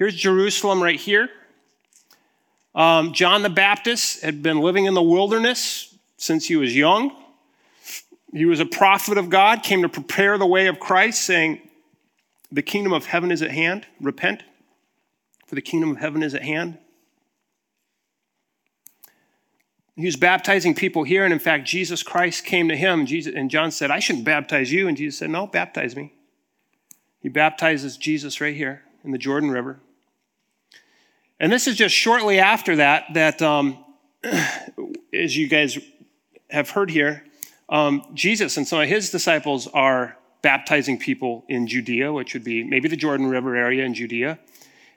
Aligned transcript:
Here's 0.00 0.14
Jerusalem 0.14 0.82
right 0.82 0.98
here. 0.98 1.28
Um, 2.74 3.12
John 3.12 3.42
the 3.42 3.50
Baptist 3.50 4.22
had 4.22 4.42
been 4.42 4.60
living 4.60 4.86
in 4.86 4.94
the 4.94 5.02
wilderness 5.02 5.94
since 6.16 6.46
he 6.46 6.56
was 6.56 6.74
young. 6.74 7.14
He 8.32 8.46
was 8.46 8.60
a 8.60 8.64
prophet 8.64 9.18
of 9.18 9.28
God, 9.28 9.62
came 9.62 9.82
to 9.82 9.90
prepare 9.90 10.38
the 10.38 10.46
way 10.46 10.68
of 10.68 10.80
Christ, 10.80 11.20
saying, 11.20 11.60
The 12.50 12.62
kingdom 12.62 12.94
of 12.94 13.04
heaven 13.04 13.30
is 13.30 13.42
at 13.42 13.50
hand. 13.50 13.86
Repent, 14.00 14.42
for 15.46 15.54
the 15.54 15.60
kingdom 15.60 15.90
of 15.90 15.98
heaven 15.98 16.22
is 16.22 16.34
at 16.34 16.44
hand. 16.44 16.78
He 19.96 20.06
was 20.06 20.16
baptizing 20.16 20.74
people 20.74 21.02
here, 21.02 21.24
and 21.24 21.32
in 21.34 21.38
fact, 21.38 21.68
Jesus 21.68 22.02
Christ 22.02 22.46
came 22.46 22.70
to 22.70 22.76
him, 22.76 23.04
Jesus, 23.04 23.34
and 23.36 23.50
John 23.50 23.70
said, 23.70 23.90
I 23.90 23.98
shouldn't 23.98 24.24
baptize 24.24 24.72
you. 24.72 24.88
And 24.88 24.96
Jesus 24.96 25.18
said, 25.18 25.28
No, 25.28 25.46
baptize 25.46 25.94
me. 25.94 26.14
He 27.18 27.28
baptizes 27.28 27.98
Jesus 27.98 28.40
right 28.40 28.56
here 28.56 28.84
in 29.04 29.10
the 29.10 29.18
Jordan 29.18 29.50
River. 29.50 29.78
And 31.40 31.50
this 31.50 31.66
is 31.66 31.74
just 31.74 31.94
shortly 31.94 32.38
after 32.38 32.76
that, 32.76 33.06
that, 33.14 33.40
um, 33.40 33.82
as 35.14 35.34
you 35.34 35.48
guys 35.48 35.78
have 36.50 36.68
heard 36.68 36.90
here, 36.90 37.24
um, 37.70 38.04
Jesus 38.12 38.58
and 38.58 38.68
some 38.68 38.80
of 38.80 38.88
his 38.88 39.08
disciples 39.08 39.66
are 39.68 40.18
baptizing 40.42 40.98
people 40.98 41.44
in 41.48 41.66
Judea, 41.66 42.12
which 42.12 42.34
would 42.34 42.44
be 42.44 42.62
maybe 42.62 42.88
the 42.88 42.96
Jordan 42.96 43.26
River 43.26 43.56
area 43.56 43.84
in 43.86 43.94
Judea. 43.94 44.38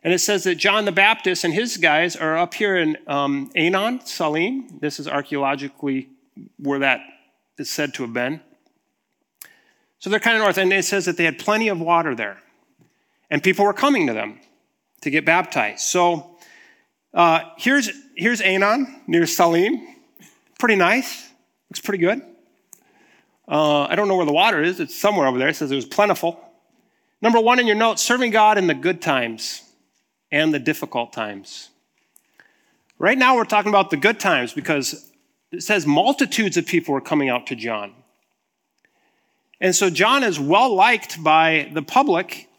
And 0.04 0.14
it 0.14 0.20
says 0.20 0.44
that 0.44 0.56
John 0.56 0.84
the 0.84 0.92
Baptist 0.92 1.46
and 1.46 1.54
his 1.54 1.78
guys 1.78 2.18
are 2.18 2.38
up 2.38 2.54
here 2.54 2.76
in 2.76 2.98
um, 3.08 3.50
Aenon, 3.56 4.06
Salim. 4.06 4.80
This 4.82 5.00
is 5.00 5.08
archaeologically 5.08 6.10
where 6.58 6.80
that 6.80 7.00
is 7.58 7.70
said 7.70 7.94
to 7.94 8.04
have 8.04 8.12
been. 8.12 8.42
So 10.00 10.10
they're 10.10 10.20
kind 10.20 10.36
of 10.36 10.44
north, 10.44 10.58
and 10.58 10.74
it 10.74 10.84
says 10.84 11.06
that 11.06 11.16
they 11.16 11.24
had 11.24 11.40
plenty 11.40 11.70
of 11.70 11.80
water 11.80 12.16
there. 12.16 12.42
And 13.30 13.42
people 13.42 13.64
were 13.64 13.74
coming 13.74 14.08
to 14.08 14.14
them 14.14 14.42
to 15.04 15.10
get 15.10 15.26
baptized. 15.26 15.82
So 15.82 16.33
uh, 17.14 17.42
here's, 17.58 17.90
here's 18.16 18.42
Aenon 18.42 19.02
near 19.08 19.26
Salim. 19.26 19.86
Pretty 20.60 20.76
nice. 20.76 21.30
Looks 21.70 21.82
pretty 21.82 22.04
good. 22.04 22.22
Uh, 23.48 23.84
I 23.84 23.96
don't 23.96 24.08
know 24.08 24.16
where 24.16 24.26
the 24.26 24.34
water 24.34 24.62
is. 24.62 24.80
It's 24.80 25.00
somewhere 25.00 25.28
over 25.28 25.38
there. 25.38 25.50
It 25.50 25.56
says 25.56 25.72
it 25.72 25.76
was 25.76 25.86
plentiful. 25.86 26.40
Number 27.22 27.40
one 27.40 27.60
in 27.60 27.68
your 27.68 27.76
notes 27.76 28.02
serving 28.02 28.32
God 28.32 28.58
in 28.58 28.68
the 28.68 28.74
good 28.74 29.02
times 29.02 29.62
and 30.32 30.54
the 30.54 30.60
difficult 30.60 31.14
times. 31.14 31.70
Right 32.98 33.18
now, 33.18 33.36
we're 33.36 33.46
talking 33.46 33.70
about 33.70 33.90
the 33.90 33.98
good 33.98 34.20
times 34.20 34.54
because 34.54 35.12
it 35.52 35.62
says 35.62 35.86
multitudes 35.86 36.58
of 36.58 36.66
people 36.66 36.94
were 36.94 37.02
coming 37.02 37.30
out 37.30 37.48
to 37.48 37.56
John. 37.56 37.94
And 39.62 39.76
so 39.76 39.90
John 39.90 40.24
is 40.24 40.40
well 40.40 40.74
liked 40.74 41.24
by 41.24 41.70
the 41.74 41.82
public, 41.82 42.50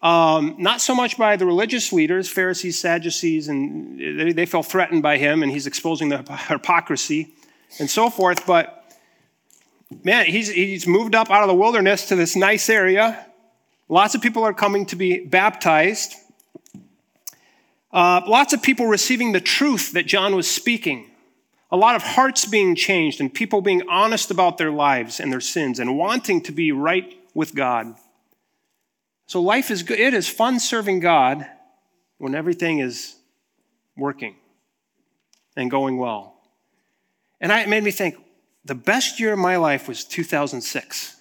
um, 0.00 0.54
not 0.58 0.80
so 0.80 0.94
much 0.94 1.18
by 1.18 1.36
the 1.36 1.44
religious 1.44 1.92
leaders, 1.92 2.28
Pharisees, 2.28 2.78
Sadducees, 2.78 3.48
and 3.48 3.98
they, 3.98 4.32
they 4.32 4.46
feel 4.46 4.62
threatened 4.62 5.02
by 5.02 5.18
him, 5.18 5.42
and 5.42 5.50
he's 5.50 5.66
exposing 5.66 6.08
the 6.08 6.18
hypocrisy 6.48 7.34
and 7.80 7.90
so 7.90 8.08
forth. 8.08 8.46
But 8.46 8.84
man, 10.04 10.26
he's, 10.26 10.48
he's 10.48 10.86
moved 10.86 11.14
up 11.14 11.30
out 11.30 11.42
of 11.42 11.48
the 11.48 11.54
wilderness 11.54 12.06
to 12.08 12.16
this 12.16 12.36
nice 12.36 12.68
area. 12.68 13.26
Lots 13.88 14.14
of 14.14 14.20
people 14.20 14.44
are 14.44 14.54
coming 14.54 14.86
to 14.86 14.96
be 14.96 15.24
baptized. 15.24 16.14
Uh, 17.90 18.20
lots 18.26 18.52
of 18.52 18.62
people 18.62 18.86
receiving 18.86 19.32
the 19.32 19.40
truth 19.40 19.92
that 19.92 20.06
John 20.06 20.36
was 20.36 20.48
speaking. 20.48 21.10
A 21.70 21.76
lot 21.76 21.96
of 21.96 22.02
hearts 22.02 22.44
being 22.44 22.74
changed 22.74 23.20
and 23.20 23.32
people 23.32 23.60
being 23.60 23.82
honest 23.88 24.30
about 24.30 24.58
their 24.58 24.70
lives 24.70 25.20
and 25.20 25.32
their 25.32 25.40
sins 25.40 25.78
and 25.78 25.98
wanting 25.98 26.40
to 26.42 26.52
be 26.52 26.70
right 26.70 27.14
with 27.34 27.54
God. 27.54 27.94
So 29.28 29.42
life 29.42 29.70
is 29.70 29.82
good. 29.82 30.00
It 30.00 30.14
is 30.14 30.26
fun 30.26 30.58
serving 30.58 31.00
God 31.00 31.46
when 32.16 32.34
everything 32.34 32.78
is 32.78 33.14
working 33.94 34.36
and 35.54 35.70
going 35.70 35.98
well. 35.98 36.40
And 37.38 37.52
I, 37.52 37.60
it 37.60 37.68
made 37.68 37.84
me 37.84 37.90
think 37.90 38.16
the 38.64 38.74
best 38.74 39.20
year 39.20 39.34
of 39.34 39.38
my 39.38 39.56
life 39.56 39.86
was 39.86 40.02
2006. 40.04 41.16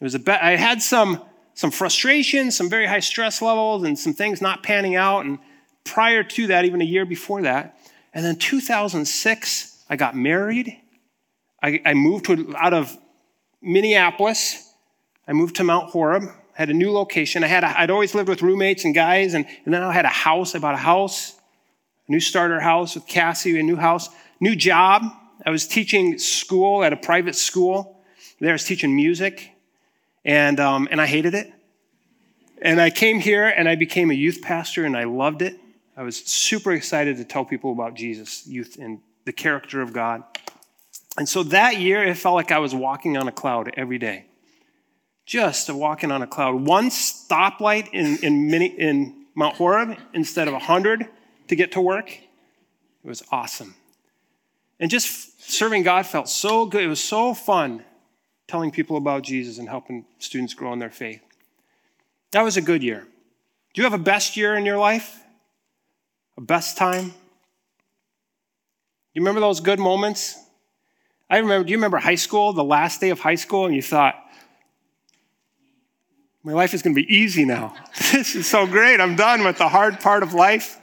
It 0.00 0.04
was 0.04 0.16
a 0.16 0.18
be- 0.18 0.32
I 0.32 0.56
had 0.56 0.82
some 0.82 1.22
some 1.54 1.70
frustration, 1.70 2.50
some 2.50 2.68
very 2.68 2.86
high 2.86 3.00
stress 3.00 3.40
levels, 3.40 3.84
and 3.84 3.96
some 3.96 4.14
things 4.14 4.40
not 4.40 4.62
panning 4.62 4.96
out. 4.96 5.26
And 5.26 5.38
prior 5.84 6.24
to 6.24 6.46
that, 6.48 6.64
even 6.64 6.80
a 6.80 6.84
year 6.84 7.04
before 7.04 7.42
that, 7.42 7.78
and 8.12 8.24
then 8.24 8.36
2006, 8.36 9.84
I 9.88 9.96
got 9.96 10.16
married. 10.16 10.76
I, 11.62 11.82
I 11.84 11.94
moved 11.94 12.24
to, 12.26 12.52
out 12.56 12.72
of 12.72 12.96
Minneapolis. 13.62 14.72
I 15.28 15.34
moved 15.34 15.56
to 15.56 15.64
Mount 15.64 15.90
Horeb. 15.90 16.30
Had 16.54 16.70
a 16.70 16.74
new 16.74 16.92
location. 16.92 17.42
I 17.44 17.46
had 17.46 17.64
a, 17.64 17.80
I'd 17.80 17.90
always 17.90 18.14
lived 18.14 18.28
with 18.28 18.42
roommates 18.42 18.84
and 18.84 18.94
guys, 18.94 19.34
and, 19.34 19.46
and 19.64 19.72
then 19.72 19.82
I 19.82 19.92
had 19.92 20.04
a 20.04 20.08
house. 20.08 20.54
I 20.54 20.58
bought 20.58 20.74
a 20.74 20.78
house, 20.78 21.34
a 22.08 22.12
new 22.12 22.20
starter 22.20 22.60
house 22.60 22.94
with 22.94 23.06
Cassie, 23.06 23.58
a 23.58 23.62
new 23.62 23.76
house, 23.76 24.08
new 24.40 24.54
job. 24.56 25.04
I 25.44 25.50
was 25.50 25.66
teaching 25.66 26.18
school 26.18 26.84
at 26.84 26.92
a 26.92 26.96
private 26.96 27.34
school. 27.34 28.02
There 28.40 28.50
I 28.50 28.52
was 28.52 28.64
teaching 28.64 28.94
music 28.94 29.52
and, 30.24 30.60
um, 30.60 30.88
and 30.90 31.00
I 31.00 31.06
hated 31.06 31.34
it. 31.34 31.52
And 32.62 32.80
I 32.80 32.90
came 32.90 33.20
here 33.20 33.46
and 33.46 33.68
I 33.68 33.74
became 33.74 34.10
a 34.10 34.14
youth 34.14 34.42
pastor 34.42 34.84
and 34.84 34.96
I 34.96 35.04
loved 35.04 35.42
it. 35.42 35.58
I 35.96 36.02
was 36.02 36.16
super 36.16 36.72
excited 36.72 37.16
to 37.18 37.24
tell 37.24 37.44
people 37.44 37.72
about 37.72 37.94
Jesus, 37.94 38.46
youth, 38.46 38.78
and 38.78 39.00
the 39.24 39.32
character 39.32 39.80
of 39.80 39.92
God. 39.92 40.22
And 41.18 41.28
so 41.28 41.42
that 41.44 41.78
year, 41.78 42.02
it 42.02 42.16
felt 42.16 42.34
like 42.34 42.52
I 42.52 42.58
was 42.58 42.74
walking 42.74 43.16
on 43.16 43.28
a 43.28 43.32
cloud 43.32 43.72
every 43.76 43.98
day. 43.98 44.26
Just 45.26 45.70
walking 45.70 46.10
on 46.10 46.22
a 46.22 46.26
cloud. 46.26 46.66
One 46.66 46.90
stoplight 46.90 47.88
in, 47.92 48.18
in, 48.22 48.50
mini, 48.50 48.66
in 48.66 49.26
Mount 49.34 49.56
Horeb 49.56 49.96
instead 50.12 50.48
of 50.48 50.54
100 50.54 51.06
to 51.48 51.56
get 51.56 51.72
to 51.72 51.80
work. 51.80 52.10
It 52.10 53.08
was 53.08 53.22
awesome. 53.30 53.74
And 54.78 54.90
just 54.90 55.50
serving 55.50 55.82
God 55.82 56.06
felt 56.06 56.28
so 56.28 56.66
good. 56.66 56.82
It 56.82 56.88
was 56.88 57.02
so 57.02 57.34
fun 57.34 57.84
telling 58.48 58.70
people 58.70 58.96
about 58.96 59.22
Jesus 59.22 59.58
and 59.58 59.68
helping 59.68 60.04
students 60.18 60.54
grow 60.54 60.72
in 60.72 60.78
their 60.78 60.90
faith. 60.90 61.22
That 62.32 62.42
was 62.42 62.56
a 62.56 62.62
good 62.62 62.82
year. 62.82 63.06
Do 63.72 63.80
you 63.80 63.84
have 63.84 63.98
a 63.98 64.02
best 64.02 64.36
year 64.36 64.56
in 64.56 64.66
your 64.66 64.78
life? 64.78 65.22
A 66.36 66.40
best 66.40 66.76
time? 66.76 67.14
You 69.14 69.22
remember 69.22 69.40
those 69.40 69.60
good 69.60 69.78
moments? 69.78 70.36
I 71.28 71.38
remember, 71.38 71.64
do 71.64 71.70
you 71.70 71.76
remember 71.76 71.98
high 71.98 72.16
school, 72.16 72.52
the 72.52 72.64
last 72.64 73.00
day 73.00 73.10
of 73.10 73.20
high 73.20 73.36
school, 73.36 73.66
and 73.66 73.74
you 73.74 73.82
thought, 73.82 74.19
my 76.42 76.52
life 76.52 76.72
is 76.72 76.82
going 76.82 76.94
to 76.94 77.02
be 77.02 77.14
easy 77.14 77.44
now. 77.44 77.74
this 78.12 78.34
is 78.34 78.46
so 78.46 78.66
great. 78.66 79.00
I'm 79.00 79.16
done 79.16 79.44
with 79.44 79.58
the 79.58 79.68
hard 79.68 80.00
part 80.00 80.22
of 80.22 80.32
life. 80.32 80.78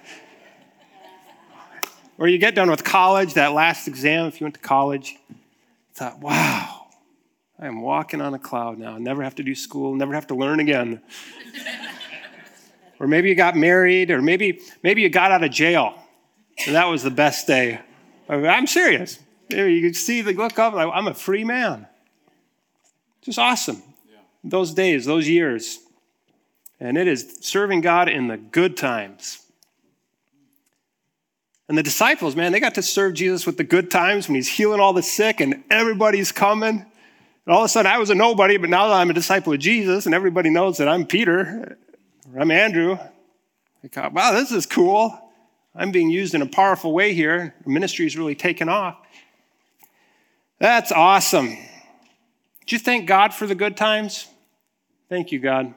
Or 2.19 2.27
you 2.27 2.37
get 2.37 2.55
done 2.55 2.69
with 2.69 2.83
college, 2.83 3.35
that 3.35 3.53
last 3.53 3.87
exam, 3.87 4.25
if 4.25 4.39
you 4.39 4.45
went 4.45 4.55
to 4.55 4.61
college, 4.61 5.17
thought, 5.93 6.19
wow, 6.19 6.87
I 7.59 7.67
am 7.67 7.81
walking 7.81 8.21
on 8.21 8.33
a 8.33 8.39
cloud 8.39 8.79
now. 8.79 8.97
Never 8.97 9.23
have 9.23 9.35
to 9.35 9.43
do 9.43 9.53
school, 9.53 9.95
never 9.95 10.13
have 10.13 10.27
to 10.27 10.35
learn 10.35 10.59
again. 10.59 11.01
or 12.99 13.07
maybe 13.07 13.29
you 13.29 13.35
got 13.35 13.55
married, 13.55 14.09
or 14.09 14.21
maybe, 14.21 14.61
maybe 14.83 15.01
you 15.01 15.09
got 15.09 15.31
out 15.31 15.43
of 15.43 15.51
jail. 15.51 15.93
And 16.65 16.75
that 16.75 16.85
was 16.85 17.03
the 17.03 17.11
best 17.11 17.45
day. 17.45 17.79
I'm 18.29 18.67
serious. 18.67 19.19
You 19.49 19.81
can 19.81 19.93
see 19.93 20.21
the 20.21 20.33
look 20.33 20.59
up, 20.59 20.73
I'm 20.73 21.07
a 21.07 21.13
free 21.13 21.43
man. 21.43 21.87
Just 23.21 23.39
awesome. 23.39 23.81
Those 24.43 24.73
days, 24.73 25.05
those 25.05 25.27
years. 25.27 25.79
And 26.79 26.97
it 26.97 27.07
is 27.07 27.39
serving 27.41 27.81
God 27.81 28.07
in 28.07 28.27
the 28.27 28.37
good 28.37 28.77
times. 28.77 29.43
And 31.67 31.77
the 31.77 31.83
disciples, 31.83 32.35
man, 32.35 32.51
they 32.51 32.59
got 32.59 32.75
to 32.75 32.81
serve 32.81 33.13
Jesus 33.13 33.45
with 33.45 33.57
the 33.57 33.63
good 33.63 33.91
times 33.91 34.27
when 34.27 34.35
he's 34.35 34.47
healing 34.47 34.79
all 34.79 34.93
the 34.93 35.03
sick 35.03 35.41
and 35.41 35.63
everybody's 35.69 36.31
coming. 36.31 36.85
And 37.45 37.53
all 37.53 37.59
of 37.59 37.65
a 37.65 37.69
sudden, 37.69 37.91
I 37.91 37.97
was 37.97 38.09
a 38.09 38.15
nobody, 38.15 38.57
but 38.57 38.69
now 38.69 38.87
that 38.87 38.93
I'm 38.93 39.09
a 39.09 39.13
disciple 39.13 39.53
of 39.53 39.59
Jesus 39.59 40.05
and 40.05 40.15
everybody 40.15 40.49
knows 40.49 40.77
that 40.77 40.87
I'm 40.87 41.05
Peter, 41.05 41.77
or 42.33 42.41
I'm 42.41 42.51
Andrew, 42.51 42.97
I 43.83 43.87
thought, 43.89 44.13
wow, 44.13 44.31
this 44.31 44.51
is 44.51 44.65
cool. 44.65 45.17
I'm 45.75 45.91
being 45.91 46.09
used 46.09 46.33
in 46.33 46.41
a 46.41 46.47
powerful 46.47 46.93
way 46.93 47.13
here. 47.13 47.53
Ministry 47.65 48.05
is 48.05 48.17
really 48.17 48.35
taken 48.35 48.69
off. 48.69 48.97
That's 50.59 50.91
awesome. 50.91 51.57
Did 52.67 52.73
you 52.73 52.79
thank 52.79 53.07
God 53.07 53.33
for 53.33 53.47
the 53.47 53.55
good 53.55 53.77
times? 53.77 54.27
Thank 55.07 55.31
you, 55.31 55.39
God. 55.39 55.73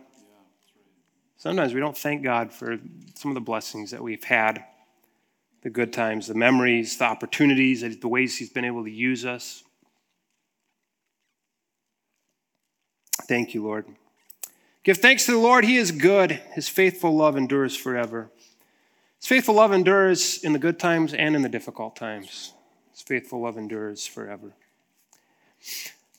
Sometimes 1.37 1.73
we 1.73 1.79
don't 1.79 1.97
thank 1.97 2.25
God 2.25 2.53
for 2.53 2.79
some 3.15 3.31
of 3.31 3.37
the 3.37 3.41
blessings 3.41 3.93
that 3.93 4.03
we've 4.03 4.25
had 4.25 4.65
the 5.63 5.71
good 5.71 5.93
times, 5.93 6.27
the 6.27 6.35
memories, 6.35 6.99
the 6.99 7.05
opportunities, 7.05 7.83
the 8.01 8.09
ways 8.09 8.39
He's 8.39 8.51
been 8.51 8.65
able 8.65 8.83
to 8.83 8.91
use 8.91 9.25
us. 9.25 9.63
Thank 13.29 13.55
you, 13.55 13.63
Lord. 13.63 13.87
Give 14.83 14.97
thanks 14.97 15.27
to 15.27 15.33
the 15.33 15.39
Lord. 15.39 15.65
He 15.65 15.77
is 15.77 15.93
good. 15.93 16.33
His 16.55 16.69
faithful 16.69 17.15
love 17.15 17.37
endures 17.37 17.77
forever. 17.77 18.33
His 19.21 19.29
faithful 19.29 19.55
love 19.55 19.73
endures 19.73 20.43
in 20.43 20.53
the 20.53 20.59
good 20.59 20.81
times 20.81 21.15
and 21.15 21.37
in 21.37 21.43
the 21.43 21.49
difficult 21.49 21.95
times. 21.95 22.53
His 22.91 23.03
faithful 23.03 23.43
love 23.43 23.57
endures 23.57 24.09
forever. 24.09 24.55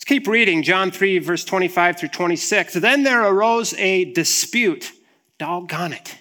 Let's 0.02 0.10
keep 0.10 0.28
reading 0.28 0.64
John 0.64 0.90
3, 0.90 1.20
verse 1.20 1.46
25 1.46 2.00
through 2.00 2.10
26. 2.10 2.74
Then 2.74 3.04
there 3.04 3.24
arose 3.24 3.76
a 3.76 4.06
dispute. 4.06 4.94
Doggone 5.38 5.94
it. 5.94 6.18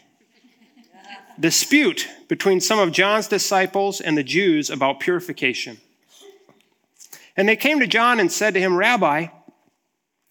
dispute 1.40 2.06
between 2.28 2.60
some 2.60 2.78
of 2.78 2.92
John's 2.92 3.26
disciples 3.26 4.02
and 4.02 4.18
the 4.18 4.22
Jews 4.22 4.68
about 4.68 5.00
purification. 5.00 5.78
And 7.38 7.48
they 7.48 7.56
came 7.56 7.80
to 7.80 7.86
John 7.86 8.20
and 8.20 8.30
said 8.30 8.52
to 8.52 8.60
him, 8.60 8.76
Rabbi, 8.76 9.28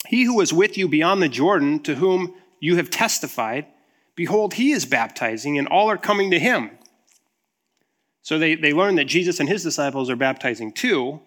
he 0.08 0.26
who 0.26 0.36
was 0.36 0.54
with 0.54 0.78
you 0.78 0.88
beyond 0.88 1.24
the 1.24 1.28
Jordan, 1.28 1.82
to 1.84 1.96
whom 1.96 2.36
you 2.60 2.76
have 2.76 2.92
testified, 2.92 3.66
behold, 4.14 4.54
he 4.54 4.74
is 4.74 4.86
baptizing, 4.86 5.58
and 5.58 5.68
all 5.68 5.90
are 5.90 5.98
coming 5.98 6.30
to 6.30 6.40
him. 6.40 6.70
So 8.22 8.38
they, 8.38 8.54
they 8.54 8.74
learn 8.74 8.94
that 8.98 9.06
Jesus 9.06 9.40
and 9.40 9.50
his 9.50 9.64
disciples 9.64 10.08
are 10.12 10.16
baptizing 10.16 10.72
too. 10.72 11.22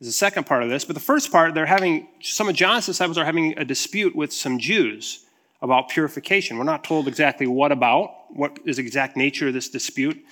Is 0.00 0.08
the 0.08 0.12
second 0.12 0.44
part 0.44 0.62
of 0.62 0.68
this. 0.68 0.84
But 0.84 0.94
the 0.94 1.00
first 1.00 1.30
part, 1.30 1.54
they're 1.54 1.66
having, 1.66 2.08
some 2.20 2.48
of 2.48 2.54
John's 2.54 2.86
disciples 2.86 3.16
are 3.16 3.24
having 3.24 3.56
a 3.58 3.64
dispute 3.64 4.14
with 4.14 4.32
some 4.32 4.58
Jews 4.58 5.24
about 5.62 5.88
purification. 5.88 6.58
We're 6.58 6.64
not 6.64 6.84
told 6.84 7.08
exactly 7.08 7.46
what 7.46 7.72
about, 7.72 8.10
what 8.28 8.58
is 8.64 8.76
the 8.76 8.82
exact 8.82 9.16
nature 9.16 9.48
of 9.48 9.54
this 9.54 9.68
dispute. 9.68 10.22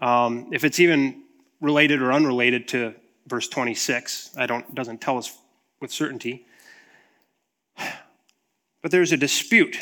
Um, 0.00 0.50
if 0.52 0.64
it's 0.64 0.80
even 0.80 1.22
related 1.60 2.00
or 2.00 2.12
unrelated 2.12 2.68
to 2.68 2.94
verse 3.26 3.48
26, 3.48 4.30
I 4.36 4.46
don't, 4.46 4.74
doesn't 4.74 5.00
tell 5.00 5.18
us 5.18 5.36
with 5.80 5.92
certainty. 5.92 6.46
But 8.82 8.92
there's 8.92 9.10
a 9.10 9.16
dispute 9.16 9.76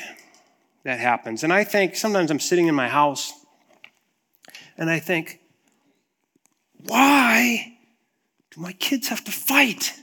that 0.84 0.98
happens. 0.98 1.44
And 1.44 1.52
I 1.52 1.62
think 1.62 1.94
sometimes 1.94 2.30
I'm 2.30 2.40
sitting 2.40 2.68
in 2.68 2.74
my 2.74 2.88
house 2.88 3.32
and 4.78 4.88
I 4.88 4.98
think, 4.98 5.40
why 6.86 7.73
do 8.54 8.60
my 8.60 8.72
kids 8.72 9.08
have 9.08 9.24
to 9.24 9.32
fight? 9.32 9.94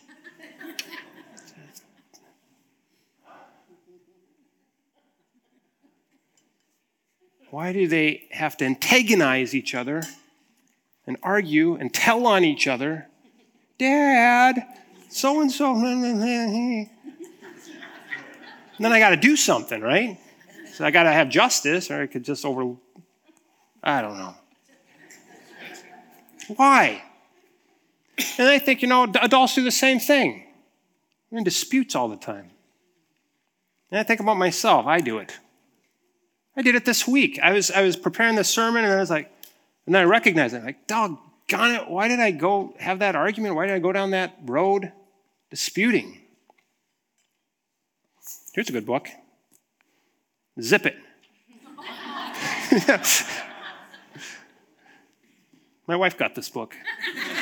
Why 7.49 7.73
do 7.73 7.87
they 7.87 8.27
have 8.31 8.55
to 8.57 8.65
antagonize 8.65 9.53
each 9.53 9.75
other 9.75 10.03
and 11.05 11.17
argue 11.21 11.75
and 11.75 11.93
tell 11.93 12.25
on 12.25 12.45
each 12.45 12.65
other? 12.67 13.07
Dad, 13.77 14.65
so 15.09 15.41
and 15.41 15.51
so. 15.51 15.75
Then 18.79 18.91
I 18.91 18.99
got 18.99 19.09
to 19.09 19.17
do 19.17 19.35
something, 19.35 19.81
right? 19.81 20.17
So 20.73 20.85
I 20.85 20.91
got 20.91 21.03
to 21.03 21.11
have 21.11 21.29
justice, 21.29 21.91
or 21.91 22.01
I 22.01 22.07
could 22.07 22.23
just 22.23 22.45
over. 22.45 22.75
I 23.83 24.01
don't 24.01 24.17
know. 24.17 24.33
Why? 26.55 27.03
And 28.37 28.47
I 28.47 28.59
think, 28.59 28.81
you 28.81 28.87
know, 28.87 29.03
adults 29.21 29.55
do 29.55 29.63
the 29.63 29.71
same 29.71 29.99
thing. 29.99 30.45
We're 31.29 31.39
in 31.39 31.43
disputes 31.43 31.95
all 31.95 32.09
the 32.09 32.17
time. 32.17 32.51
And 33.89 33.99
I 33.99 34.03
think 34.03 34.19
about 34.19 34.37
myself, 34.37 34.85
I 34.85 34.99
do 34.99 35.17
it. 35.17 35.37
I 36.55 36.61
did 36.61 36.75
it 36.75 36.85
this 36.85 37.07
week. 37.07 37.39
I 37.41 37.51
was, 37.51 37.71
I 37.71 37.81
was 37.81 37.95
preparing 37.95 38.35
the 38.35 38.43
sermon 38.43 38.83
and 38.83 38.93
I 38.93 38.99
was 38.99 39.09
like, 39.09 39.31
and 39.85 39.95
then 39.95 40.01
I 40.01 40.05
recognized 40.05 40.53
it. 40.53 40.63
Like, 40.63 40.87
doggone 40.87 41.71
it, 41.71 41.89
why 41.89 42.07
did 42.07 42.19
I 42.19 42.31
go 42.31 42.75
have 42.79 42.99
that 42.99 43.15
argument? 43.15 43.55
Why 43.55 43.65
did 43.67 43.75
I 43.75 43.79
go 43.79 43.91
down 43.91 44.11
that 44.11 44.37
road 44.45 44.91
disputing? 45.49 46.19
Here's 48.53 48.69
a 48.69 48.73
good 48.73 48.85
book 48.85 49.09
Zip 50.61 50.85
It. 50.85 50.97
My 55.87 55.95
wife 55.95 56.17
got 56.17 56.35
this 56.35 56.49
book. 56.49 56.75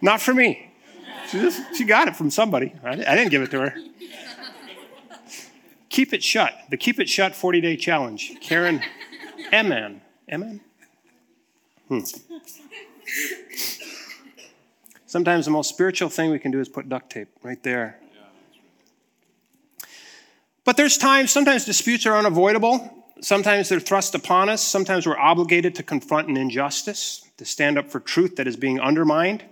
Not 0.00 0.20
for 0.20 0.34
me. 0.34 0.72
She, 1.28 1.40
just, 1.40 1.76
she 1.76 1.84
got 1.84 2.08
it 2.08 2.16
from 2.16 2.30
somebody. 2.30 2.74
I, 2.82 2.90
I 2.90 2.94
didn't 3.16 3.30
give 3.30 3.42
it 3.42 3.50
to 3.52 3.60
her. 3.60 3.74
Keep 5.88 6.12
It 6.12 6.22
Shut, 6.22 6.54
the 6.70 6.76
Keep 6.76 7.00
It 7.00 7.08
Shut 7.08 7.34
40 7.34 7.60
Day 7.60 7.76
Challenge. 7.76 8.40
Karen 8.40 8.82
Ehman. 9.52 10.00
Ehman? 10.30 10.60
Hmm. 11.88 12.00
Sometimes 15.06 15.44
the 15.44 15.50
most 15.50 15.68
spiritual 15.68 16.08
thing 16.08 16.30
we 16.30 16.38
can 16.38 16.52
do 16.52 16.60
is 16.60 16.68
put 16.68 16.88
duct 16.88 17.10
tape 17.10 17.28
right 17.42 17.60
there. 17.64 17.98
But 20.64 20.76
there's 20.76 20.96
times, 20.96 21.32
sometimes 21.32 21.64
disputes 21.64 22.06
are 22.06 22.16
unavoidable. 22.16 23.04
Sometimes 23.20 23.68
they're 23.68 23.80
thrust 23.80 24.14
upon 24.14 24.48
us. 24.48 24.62
Sometimes 24.62 25.06
we're 25.06 25.18
obligated 25.18 25.74
to 25.74 25.82
confront 25.82 26.28
an 26.28 26.36
injustice, 26.36 27.28
to 27.38 27.44
stand 27.44 27.76
up 27.76 27.90
for 27.90 27.98
truth 27.98 28.36
that 28.36 28.46
is 28.46 28.56
being 28.56 28.78
undermined. 28.78 29.44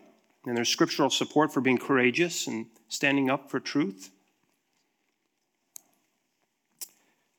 And 0.48 0.56
there's 0.56 0.70
scriptural 0.70 1.10
support 1.10 1.52
for 1.52 1.60
being 1.60 1.76
courageous 1.76 2.46
and 2.46 2.66
standing 2.88 3.28
up 3.28 3.50
for 3.50 3.60
truth. 3.60 4.10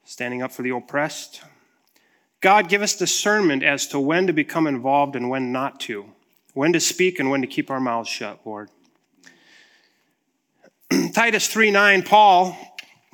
standing 0.09 0.41
up 0.41 0.51
for 0.51 0.63
the 0.63 0.71
oppressed. 0.71 1.41
God, 2.41 2.67
give 2.67 2.81
us 2.81 2.95
discernment 2.95 3.61
as 3.61 3.85
to 3.87 3.99
when 3.99 4.25
to 4.25 4.33
become 4.33 4.65
involved 4.65 5.15
and 5.15 5.29
when 5.29 5.51
not 5.51 5.79
to, 5.81 6.11
when 6.53 6.73
to 6.73 6.79
speak 6.79 7.19
and 7.19 7.29
when 7.29 7.41
to 7.41 7.47
keep 7.47 7.69
our 7.69 7.79
mouths 7.79 8.09
shut, 8.09 8.39
Lord. 8.43 8.69
Titus 11.13 11.47
3 11.47 11.69
9, 11.69 12.01
Paul, 12.01 12.57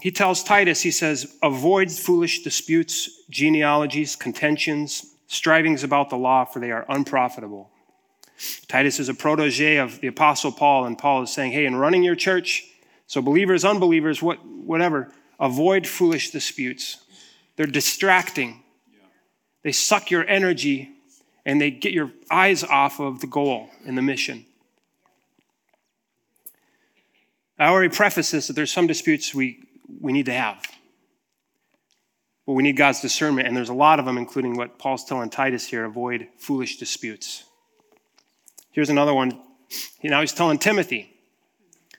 he 0.01 0.09
tells 0.09 0.41
Titus, 0.41 0.81
he 0.81 0.91
says, 0.91 1.35
avoid 1.43 1.91
foolish 1.91 2.43
disputes, 2.43 3.25
genealogies, 3.29 4.15
contentions, 4.15 5.05
strivings 5.27 5.83
about 5.83 6.09
the 6.09 6.17
law, 6.17 6.45
for 6.45 6.61
they 6.61 6.71
are 6.71 6.85
unprofitable. 6.87 7.71
Titus 8.67 8.99
is 8.99 9.09
a 9.09 9.13
protege 9.13 9.77
of 9.77 10.01
the 10.01 10.07
Apostle 10.07 10.51
Paul, 10.51 10.85
and 10.85 10.97
Paul 10.97 11.23
is 11.23 11.31
saying, 11.31 11.51
hey, 11.51 11.65
in 11.65 11.75
running 11.75 12.03
your 12.03 12.15
church, 12.15 12.65
so 13.07 13.21
believers, 13.21 13.63
unbelievers, 13.63 14.21
what, 14.21 14.45
whatever, 14.45 15.11
Avoid 15.39 15.85
foolish 15.85 16.31
disputes. 16.31 16.97
They're 17.55 17.65
distracting. 17.65 18.63
They 19.63 19.71
suck 19.71 20.11
your 20.11 20.27
energy 20.27 20.89
and 21.45 21.59
they 21.59 21.71
get 21.71 21.93
your 21.93 22.11
eyes 22.31 22.63
off 22.63 22.99
of 22.99 23.21
the 23.21 23.27
goal 23.27 23.69
and 23.85 23.97
the 23.97 24.01
mission. 24.01 24.45
I 27.57 27.67
already 27.67 27.93
prefaced 27.93 28.31
this 28.31 28.47
that 28.47 28.53
there's 28.53 28.71
some 28.71 28.87
disputes 28.87 29.33
we, 29.33 29.63
we 30.01 30.11
need 30.11 30.25
to 30.25 30.33
have. 30.33 30.65
But 32.45 32.53
we 32.53 32.63
need 32.63 32.77
God's 32.77 33.01
discernment, 33.01 33.47
and 33.47 33.57
there's 33.57 33.69
a 33.69 33.73
lot 33.73 33.97
of 33.97 34.05
them, 34.05 34.17
including 34.17 34.55
what 34.55 34.77
Paul's 34.77 35.03
telling 35.03 35.31
Titus 35.31 35.65
here 35.65 35.83
avoid 35.83 36.27
foolish 36.37 36.77
disputes. 36.77 37.43
Here's 38.75 38.89
another 38.89 39.13
one. 39.13 39.41
Now 40.03 40.19
he's 40.19 40.33
telling 40.33 40.59
Timothy 40.59 41.15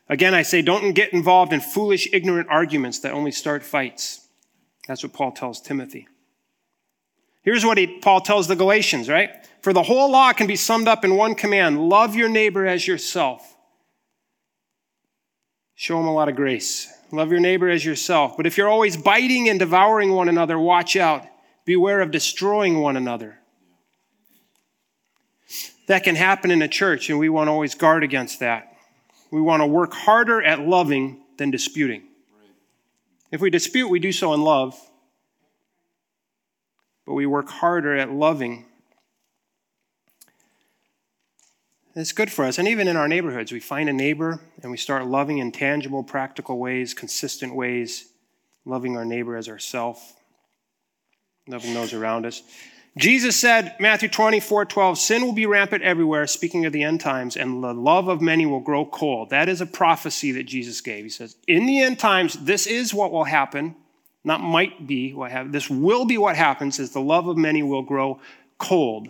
Again, 0.09 0.35
I 0.35 0.43
say, 0.43 0.63
don't 0.63 0.93
get 0.93 1.13
involved 1.13 1.53
in 1.53 1.61
foolish, 1.61 2.09
ignorant 2.13 2.49
arguments 2.49 3.01
that 3.01 3.13
only 3.13 3.33
start 3.33 3.65
fights. 3.65 4.29
That's 4.87 5.03
what 5.03 5.13
Paul 5.13 5.33
tells 5.33 5.61
Timothy. 5.61 6.07
Here's 7.43 7.65
what 7.65 7.77
he, 7.77 7.87
Paul 7.87 8.21
tells 8.21 8.47
the 8.47 8.55
Galatians, 8.55 9.09
right? 9.09 9.31
For 9.63 9.73
the 9.73 9.83
whole 9.83 10.11
law 10.13 10.33
can 10.33 10.47
be 10.47 10.55
summed 10.55 10.87
up 10.87 11.05
in 11.05 11.17
one 11.17 11.35
command 11.35 11.89
love 11.89 12.15
your 12.15 12.29
neighbor 12.29 12.67
as 12.67 12.87
yourself. 12.87 13.57
Show 15.75 15.99
him 15.99 16.07
a 16.07 16.15
lot 16.15 16.29
of 16.29 16.37
grace. 16.37 16.93
Love 17.11 17.33
your 17.33 17.41
neighbor 17.41 17.69
as 17.69 17.85
yourself. 17.85 18.37
But 18.37 18.47
if 18.47 18.57
you're 18.57 18.69
always 18.69 18.97
biting 18.97 19.49
and 19.49 19.59
devouring 19.59 20.13
one 20.13 20.29
another, 20.29 20.59
watch 20.59 20.95
out. 20.95 21.27
Beware 21.65 22.01
of 22.01 22.13
destroying 22.13 22.81
one 22.81 22.97
another. 22.97 23.41
That 25.87 26.03
can 26.05 26.17
happen 26.17 26.51
in 26.51 26.63
a 26.63 26.69
church, 26.69 27.11
and 27.11 27.19
we 27.19 27.29
want 27.29 27.49
to 27.49 27.53
always 27.53 27.75
guard 27.75 28.03
against 28.03 28.41
that. 28.41 28.77
We 29.31 29.41
want 29.41 29.61
to 29.61 29.67
work 29.67 29.93
harder 29.93 30.43
at 30.43 30.61
loving 30.61 31.23
than 31.37 31.51
disputing. 31.51 32.03
If 33.31 33.41
we 33.41 33.51
dispute, 33.51 33.89
we 33.89 33.99
do 33.99 34.13
so 34.13 34.33
in 34.35 34.43
love, 34.43 34.81
but 37.05 37.15
we 37.15 37.27
work 37.27 37.49
harder 37.49 37.97
at 37.97 38.11
loving. 38.11 38.65
It's 41.95 42.13
good 42.13 42.31
for 42.31 42.45
us. 42.45 42.59
And 42.59 42.69
even 42.69 42.89
in 42.89 42.97
our 42.97 43.09
neighborhoods, 43.09 43.53
we 43.53 43.61
find 43.61 43.89
a 43.89 43.93
neighbor 43.93 44.41
and 44.63 44.71
we 44.71 44.77
start 44.77 45.07
loving 45.07 45.39
in 45.39 45.51
tangible, 45.51 46.05
practical 46.05 46.59
ways, 46.59 46.93
consistent 46.93 47.55
ways, 47.55 48.09
loving 48.65 48.97
our 48.97 49.05
neighbor 49.05 49.37
as 49.37 49.49
ourself, 49.49 50.15
loving 51.49 51.73
those 51.73 51.95
around 51.95 52.27
us. 52.27 52.43
Jesus 52.97 53.37
said, 53.37 53.77
Matthew 53.79 54.09
24, 54.09 54.65
12, 54.65 54.99
sin 54.99 55.23
will 55.23 55.35
be 55.35 55.45
rampant 55.45 55.83
everywhere, 55.83 56.27
speaking 56.27 56.65
of 56.65 56.73
the 56.73 56.83
end 56.83 57.01
times, 57.01 57.37
and 57.37 57.63
the 57.63 57.75
love 57.75 58.09
of 58.09 58.23
many 58.23 58.47
will 58.47 58.61
grow 58.61 58.87
cold. 58.87 59.29
That 59.31 59.51
is 59.51 59.61
a 59.61 59.67
prophecy 59.67 60.33
that 60.33 60.45
Jesus 60.45 60.81
gave. 60.81 61.05
He 61.05 61.11
says, 61.11 61.37
in 61.47 61.67
the 61.67 61.81
end 61.81 61.99
times, 61.99 62.35
this 62.35 62.67
is 62.67 62.95
what 62.95 63.13
will 63.13 63.25
happen, 63.25 63.77
not 64.25 64.41
might 64.41 64.87
be 64.87 65.13
what 65.13 65.31
happens. 65.31 65.53
This 65.53 65.69
will 65.69 66.07
be 66.07 66.17
what 66.17 66.37
happens, 66.37 66.79
is 66.79 66.93
the 66.93 67.01
love 67.01 67.29
of 67.29 67.37
many 67.37 67.63
will 67.63 67.83
grow 67.83 68.19
cold. 68.57 69.09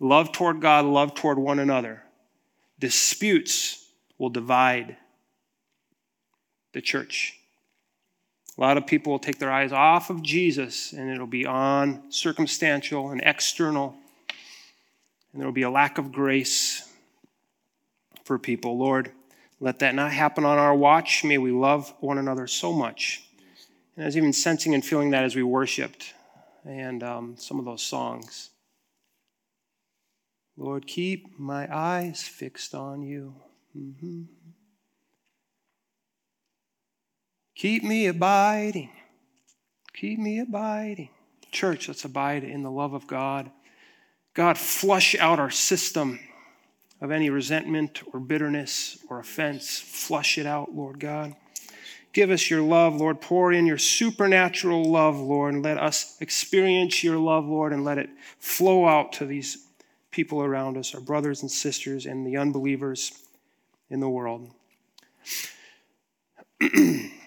Love 0.00 0.30
toward 0.30 0.60
God, 0.60 0.84
love 0.84 1.14
toward 1.14 1.38
one 1.38 1.58
another. 1.58 2.02
Disputes 2.78 3.86
will 4.18 4.28
divide 4.28 4.98
the 6.74 6.82
church. 6.82 7.37
A 8.58 8.60
lot 8.60 8.76
of 8.76 8.86
people 8.88 9.12
will 9.12 9.20
take 9.20 9.38
their 9.38 9.52
eyes 9.52 9.70
off 9.70 10.10
of 10.10 10.20
Jesus 10.20 10.92
and 10.92 11.08
it'll 11.10 11.28
be 11.28 11.46
on 11.46 12.02
circumstantial 12.10 13.10
and 13.10 13.22
external. 13.24 13.94
And 15.32 15.40
there 15.40 15.46
will 15.46 15.54
be 15.54 15.62
a 15.62 15.70
lack 15.70 15.96
of 15.96 16.10
grace 16.10 16.90
for 18.24 18.36
people. 18.36 18.76
Lord, 18.76 19.12
let 19.60 19.78
that 19.78 19.94
not 19.94 20.12
happen 20.12 20.44
on 20.44 20.58
our 20.58 20.74
watch. 20.74 21.22
May 21.22 21.38
we 21.38 21.52
love 21.52 21.94
one 22.00 22.18
another 22.18 22.48
so 22.48 22.72
much 22.72 23.22
And 23.94 24.04
I 24.04 24.06
was 24.06 24.16
even 24.16 24.32
sensing 24.32 24.74
and 24.74 24.84
feeling 24.84 25.10
that 25.10 25.22
as 25.22 25.36
we 25.36 25.44
worshiped 25.44 26.14
and 26.64 27.02
um, 27.04 27.36
some 27.38 27.60
of 27.60 27.64
those 27.64 27.82
songs. 27.82 28.50
Lord, 30.56 30.88
keep 30.88 31.38
my 31.38 31.72
eyes 31.72 32.22
fixed 32.22 32.74
on 32.74 33.02
you. 33.02 33.36
Mm-hmm. 33.76 34.22
Keep 37.58 37.82
me 37.82 38.06
abiding. 38.06 38.88
Keep 39.92 40.20
me 40.20 40.38
abiding. 40.38 41.08
Church, 41.50 41.88
let's 41.88 42.04
abide 42.04 42.44
in 42.44 42.62
the 42.62 42.70
love 42.70 42.94
of 42.94 43.08
God. 43.08 43.50
God, 44.32 44.56
flush 44.56 45.16
out 45.16 45.40
our 45.40 45.50
system 45.50 46.20
of 47.00 47.10
any 47.10 47.30
resentment 47.30 48.02
or 48.12 48.20
bitterness 48.20 48.98
or 49.10 49.18
offense. 49.18 49.80
Flush 49.80 50.38
it 50.38 50.46
out, 50.46 50.72
Lord 50.72 51.00
God. 51.00 51.34
Give 52.12 52.30
us 52.30 52.48
your 52.48 52.62
love, 52.62 52.94
Lord. 52.94 53.20
Pour 53.20 53.52
in 53.52 53.66
your 53.66 53.76
supernatural 53.76 54.84
love, 54.84 55.18
Lord, 55.18 55.54
and 55.54 55.64
let 55.64 55.78
us 55.78 56.16
experience 56.20 57.02
your 57.02 57.18
love, 57.18 57.44
Lord, 57.44 57.72
and 57.72 57.82
let 57.82 57.98
it 57.98 58.08
flow 58.38 58.86
out 58.86 59.14
to 59.14 59.26
these 59.26 59.66
people 60.12 60.44
around 60.44 60.76
us, 60.76 60.94
our 60.94 61.00
brothers 61.00 61.42
and 61.42 61.50
sisters, 61.50 62.06
and 62.06 62.24
the 62.24 62.36
unbelievers 62.36 63.20
in 63.90 63.98
the 63.98 64.08
world. 64.08 64.48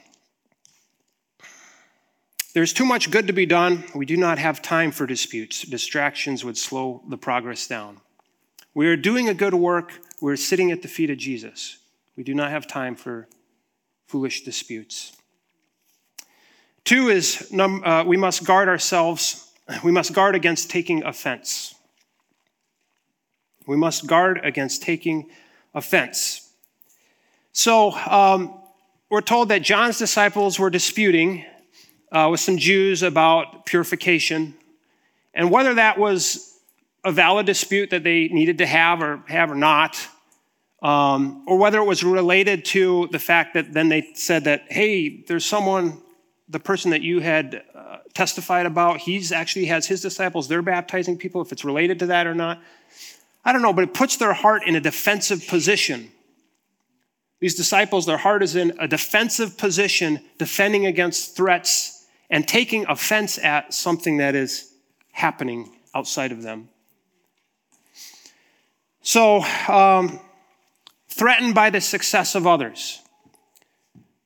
There's 2.54 2.74
too 2.74 2.86
much 2.86 3.12
good 3.12 3.28
to 3.28 3.34
be 3.34 3.46
done. 3.46 3.86
We 3.96 4.06
do 4.06 4.18
not 4.18 4.38
have 4.38 4.62
time 4.62 4.92
for 4.92 5.08
disputes. 5.08 5.62
Distractions 5.62 6.44
would 6.44 6.58
slow 6.58 7.02
the 7.08 7.18
progress 7.18 7.66
down. 7.66 8.02
We 8.74 8.88
are 8.88 8.98
doing 8.98 9.30
a 9.30 9.34
good 9.34 9.54
work. 9.54 10.02
We're 10.20 10.36
sitting 10.36 10.70
at 10.70 10.82
the 10.82 10.90
feet 10.90 11.10
of 11.10 11.18
Jesus. 11.18 11.78
We 12.18 12.24
do 12.24 12.34
not 12.34 12.52
have 12.52 12.68
time 12.68 12.96
for 12.96 13.28
foolish 14.08 14.44
disputes. 14.44 15.14
Two 16.84 17.08
is 17.08 17.50
uh, 17.58 18.04
we 18.06 18.18
must 18.18 18.44
guard 18.46 18.68
ourselves, 18.68 19.50
we 19.84 19.92
must 19.92 20.12
guard 20.12 20.36
against 20.36 20.70
taking 20.70 21.04
offense. 21.04 21.76
We 23.66 23.78
must 23.78 24.08
guard 24.08 24.42
against 24.44 24.82
taking 24.82 25.30
offense. 25.74 26.52
So, 27.54 27.92
um, 27.92 28.58
we're 29.10 29.22
told 29.22 29.50
that 29.50 29.62
John's 29.62 29.98
disciples 29.98 30.58
were 30.58 30.70
disputing 30.70 31.46
uh, 32.12 32.28
with 32.32 32.40
some 32.40 32.58
Jews 32.58 33.04
about 33.04 33.66
purification, 33.66 34.54
and 35.34 35.50
whether 35.50 35.76
that 35.76 35.98
was 35.98 36.60
a 37.04 37.12
valid 37.12 37.46
dispute 37.46 37.90
that 37.90 38.04
they 38.04 38.28
needed 38.28 38.60
to 38.60 38.66
have 38.66 39.02
or 39.02 39.24
have 39.28 39.50
or 39.50 39.56
not, 39.56 40.08
um, 40.82 41.44
or 41.48 41.58
whether 41.58 41.80
it 41.80 41.86
was 41.86 42.04
related 42.04 42.66
to 42.66 43.08
the 43.12 43.20
fact 43.20 43.54
that 43.54 43.74
then 43.74 43.90
they 43.90 44.12
said 44.14 44.44
that, 44.44 44.64
hey, 44.70 45.24
there's 45.28 45.46
someone, 45.46 46.02
the 46.50 46.60
person 46.60 46.92
that 46.92 47.02
you 47.02 47.20
had 47.20 47.64
uh, 47.74 47.98
testified 48.14 48.66
about, 48.66 49.00
he's 49.00 49.32
actually 49.32 49.66
has 49.66 49.88
his 49.88 50.02
disciples, 50.02 50.48
they're 50.48 50.62
baptizing 50.62 51.18
people, 51.18 51.42
if 51.42 51.52
it's 51.52 51.64
related 51.64 52.00
to 52.00 52.08
that 52.08 52.28
or 52.28 52.36
not. 52.36 52.62
I 53.46 53.54
don't 53.54 53.62
know, 53.62 53.74
but 53.74 53.84
it 53.84 53.94
puts 53.94 54.18
their 54.18 54.34
heart 54.34 54.64
in 54.68 54.76
a 54.76 54.82
defensive 54.82 55.48
position. 55.48 56.12
These 57.40 57.56
disciples, 57.56 58.06
their 58.06 58.18
heart 58.18 58.44
is 58.44 58.56
in 58.56 58.74
a 58.80 58.88
defensive 58.88 59.58
position, 59.58 60.20
defending 60.38 60.86
against 60.86 61.36
threats 61.36 62.01
and 62.32 62.48
taking 62.48 62.86
offense 62.88 63.38
at 63.38 63.74
something 63.74 64.18
that 64.18 64.34
is 64.34 64.74
happening 65.12 65.76
outside 65.94 66.32
of 66.32 66.42
them. 66.42 66.70
So, 69.02 69.44
um, 69.68 70.20
threatened 71.10 71.54
by 71.54 71.70
the 71.70 71.82
success 71.82 72.34
of 72.34 72.48
others. 72.48 73.02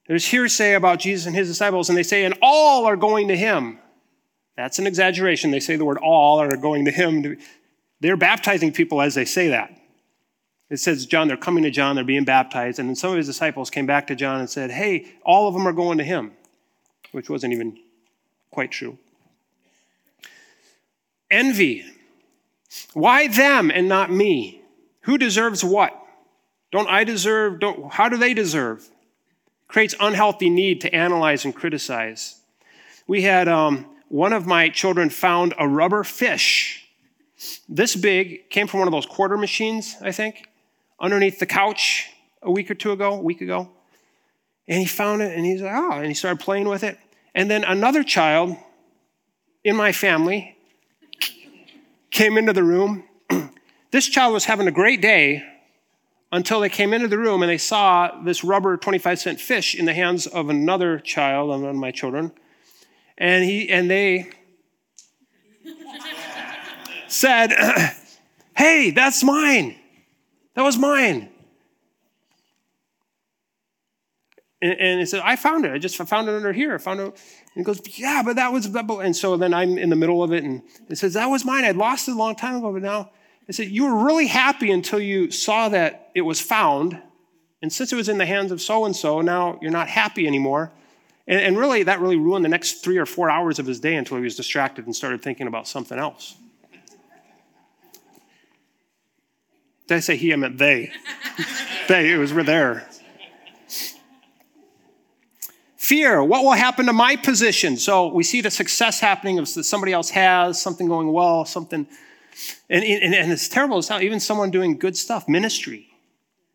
There's 0.07 0.25
hearsay 0.27 0.74
about 0.74 1.00
Jesus 1.00 1.25
and 1.25 1.35
his 1.35 1.47
disciples, 1.47 1.89
and 1.89 1.97
they 1.97 2.03
say, 2.03 2.25
and 2.25 2.38
all 2.41 2.85
are 2.85 2.95
going 2.95 3.29
to 3.29 3.35
him. 3.35 3.79
That's 4.55 4.77
an 4.77 4.85
exaggeration. 4.85 5.50
They 5.50 5.59
say 5.59 5.75
the 5.75 5.85
word 5.85 5.97
all 5.97 6.39
are 6.39 6.55
going 6.55 6.85
to 6.85 6.91
him. 6.91 7.38
They're 8.01 8.15
baptizing 8.15 8.71
people 8.71 9.01
as 9.01 9.15
they 9.15 9.25
say 9.25 9.50
that. 9.50 9.75
It 10.69 10.77
says, 10.77 11.05
John, 11.05 11.27
they're 11.27 11.38
coming 11.38 11.63
to 11.63 11.71
John, 11.71 11.95
they're 11.95 12.03
being 12.03 12.24
baptized. 12.24 12.79
And 12.79 12.89
then 12.89 12.95
some 12.95 13.12
of 13.12 13.17
his 13.17 13.27
disciples 13.27 13.69
came 13.69 13.85
back 13.85 14.07
to 14.07 14.15
John 14.15 14.39
and 14.39 14.50
said, 14.50 14.71
Hey, 14.71 15.07
all 15.24 15.47
of 15.47 15.53
them 15.53 15.67
are 15.67 15.74
going 15.74 15.97
to 15.97 16.03
him, 16.03 16.33
which 17.12 17.29
wasn't 17.29 17.53
even 17.53 17.77
quite 18.55 18.71
true. 18.71 18.97
Envy. 21.29 21.83
Why 22.93 23.27
them 23.27 23.69
and 23.69 23.89
not 23.89 24.09
me? 24.09 24.62
Who 25.01 25.17
deserves 25.17 25.62
what? 25.63 25.93
Don't 26.71 26.88
I 26.88 27.03
deserve? 27.03 27.59
Don't, 27.59 27.91
how 27.91 28.07
do 28.07 28.15
they 28.15 28.33
deserve? 28.33 28.89
Creates 29.67 29.93
unhealthy 30.00 30.50
need 30.50 30.81
to 30.81 30.95
analyze 30.95 31.43
and 31.43 31.53
criticize. 31.53 32.39
We 33.07 33.24
had 33.24 33.50
um, 33.50 33.85
one 34.07 34.31
of 34.31 34.47
my 34.47 34.69
children 34.69 35.09
found 35.09 35.53
a 35.59 35.67
rubber 35.67 36.05
fish 36.05 36.85
this 37.67 37.95
big, 37.95 38.50
came 38.50 38.67
from 38.67 38.79
one 38.79 38.88
of 38.88 38.93
those 38.93 39.05
quarter 39.05 39.38
machines, 39.38 39.97
I 40.01 40.13
think, 40.13 40.47
underneath 41.00 41.39
the 41.39 41.45
couch 41.45 42.09
a 42.41 42.50
week 42.50 42.71
or 42.71 42.75
two 42.75 42.93
ago, 42.93 43.15
a 43.15 43.21
week 43.21 43.41
ago. 43.41 43.69
And 44.67 44.79
he 44.79 44.85
found 44.85 45.21
it 45.21 45.35
and 45.35 45.45
he's 45.45 45.62
like, 45.62 45.75
oh, 45.75 45.91
and 45.91 46.07
he 46.07 46.13
started 46.13 46.39
playing 46.39 46.69
with 46.69 46.85
it. 46.85 46.97
And 47.36 47.51
then 47.51 47.65
another 47.65 48.01
child 48.01 48.56
in 49.63 49.75
my 49.75 49.92
family 49.92 50.56
came 52.10 52.38
into 52.38 52.54
the 52.54 52.63
room. 52.63 53.04
this 53.92 54.08
child 54.08 54.34
was 54.34 54.46
having 54.46 54.68
a 54.68 54.72
great 54.72 55.01
day 55.01 55.44
until 56.32 56.62
they 56.62 56.70
came 56.70 56.94
into 56.94 57.10
the 57.10 57.18
room 57.18 57.44
and 57.44 57.50
they 57.50 57.58
saw 57.58 58.22
this 58.24 58.44
rubber 58.44 58.77
25 58.77 59.20
cent 59.20 59.39
fish 59.42 59.75
in 59.75 59.84
the 59.84 59.94
hands 59.94 60.27
of 60.27 60.50
another 60.50 60.98
child, 60.98 61.50
one 61.50 61.65
of 61.65 61.75
my 61.75 61.92
children. 61.92 62.32
And 63.18 63.44
he 63.44 63.70
and 63.70 63.92
they 63.92 64.30
said, 67.08 67.51
Hey, 68.56 68.92
that's 68.92 69.22
mine. 69.25 69.75
That 70.54 70.62
was 70.62 70.77
mine. 70.77 71.30
And, 74.62 74.79
and 74.79 75.00
he 75.00 75.05
said, 75.05 75.21
I 75.24 75.35
found 75.35 75.65
it. 75.65 75.71
I 75.71 75.77
just 75.77 75.97
found 75.97 76.29
it 76.29 76.33
under 76.33 76.53
here. 76.53 76.75
I 76.75 76.77
found 76.77 77.00
it. 77.00 77.05
And 77.05 77.13
he 77.55 77.63
goes, 77.63 77.81
Yeah, 77.97 78.21
but 78.24 78.35
that 78.38 78.51
was. 78.51 78.65
And 78.65 79.15
so 79.15 79.38
then 79.38 79.53
I'm 79.53 79.77
in 79.77 79.89
the 79.89 79.95
middle 79.95 80.24
of 80.24 80.31
it, 80.31 80.43
and 80.43 80.62
it 80.89 80.97
says, 80.97 81.13
That 81.13 81.27
was 81.27 81.45
mine. 81.45 81.65
I'd 81.65 81.75
lost 81.75 82.07
it 82.07 82.12
a 82.12 82.17
long 82.17 82.35
time 82.35 82.55
ago, 82.55 82.71
but 82.71 82.81
now. 82.81 83.12
I 83.47 83.51
said, 83.51 83.69
You 83.69 83.85
were 83.85 84.05
really 84.05 84.27
happy 84.27 84.71
until 84.71 85.00
you 85.00 85.31
saw 85.31 85.69
that 85.69 86.12
it 86.15 86.21
was 86.21 86.41
found. 86.41 87.01
And 87.62 87.71
since 87.71 87.93
it 87.93 87.95
was 87.95 88.09
in 88.09 88.17
the 88.17 88.25
hands 88.25 88.51
of 88.51 88.62
so 88.62 88.85
and 88.85 88.95
so, 88.95 89.21
now 89.21 89.59
you're 89.62 89.71
not 89.71 89.88
happy 89.88 90.27
anymore. 90.27 90.71
And, 91.27 91.39
and 91.39 91.57
really, 91.57 91.83
that 91.83 92.00
really 92.00 92.17
ruined 92.17 92.45
the 92.45 92.50
next 92.50 92.83
three 92.83 92.97
or 92.97 93.05
four 93.05 93.29
hours 93.29 93.59
of 93.59 93.65
his 93.65 93.79
day 93.79 93.95
until 93.95 94.17
he 94.17 94.24
was 94.24 94.35
distracted 94.35 94.85
and 94.85 94.95
started 94.95 95.21
thinking 95.21 95.47
about 95.47 95.67
something 95.67 95.97
else. 95.97 96.35
Did 99.88 99.97
I 99.97 100.00
say 100.00 100.15
he? 100.15 100.33
I 100.33 100.35
meant 100.35 100.57
they. 100.57 100.91
they, 101.88 102.12
it 102.12 102.17
was 102.17 102.33
we're 102.33 102.43
there. 102.43 102.88
Fear, 105.86 106.24
what 106.24 106.44
will 106.44 106.54
happen 106.54 106.88
to 106.88 106.94
my 106.94 107.15
position? 107.15 107.77
So 107.77 108.08
we 108.08 108.24
see 108.24 108.42
the 108.42 108.50
success 108.50 109.00
happening 109.00 109.38
of 109.38 109.48
somebody 109.48 109.94
else 109.94 110.10
has, 110.10 110.60
something 110.60 110.88
going 110.88 111.12
well, 111.12 111.46
something. 111.46 111.86
And, 112.72 112.84
and, 112.84 113.13
and 113.13 113.32
it's 113.32 113.48
terrible. 113.48 113.77
It's 113.77 113.88
how 113.88 114.00
even 114.00 114.20
someone 114.20 114.50
doing 114.50 114.80
good 114.80 114.98
stuff, 114.98 115.30
ministry, 115.30 115.89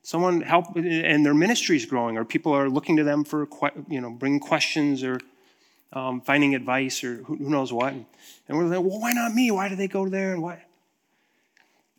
someone 0.03 0.41
help, 0.41 0.75
and 0.75 1.25
their 1.25 1.33
ministry 1.33 1.77
is 1.77 1.87
growing, 1.87 2.17
or 2.17 2.25
people 2.25 2.53
are 2.53 2.69
looking 2.69 2.97
to 2.97 3.05
them 3.05 3.23
for, 3.23 3.47
you 3.89 4.01
know, 4.01 4.11
bringing 4.11 4.41
questions 4.41 5.05
or 5.05 5.21
um, 5.93 6.23
finding 6.23 6.57
advice 6.57 7.05
or 7.05 7.19
who, 7.23 7.37
who 7.37 7.51
knows 7.51 7.73
what. 7.73 7.93
And 7.93 8.09
we're 8.49 8.65
like, 8.65 8.81
well, 8.81 8.99
why 8.99 9.13
not 9.13 9.33
me? 9.33 9.53
Why 9.53 9.69
do 9.69 9.77
they 9.77 9.87
go 9.87 10.09
there? 10.09 10.33
And 10.33 10.43
why? 10.43 10.65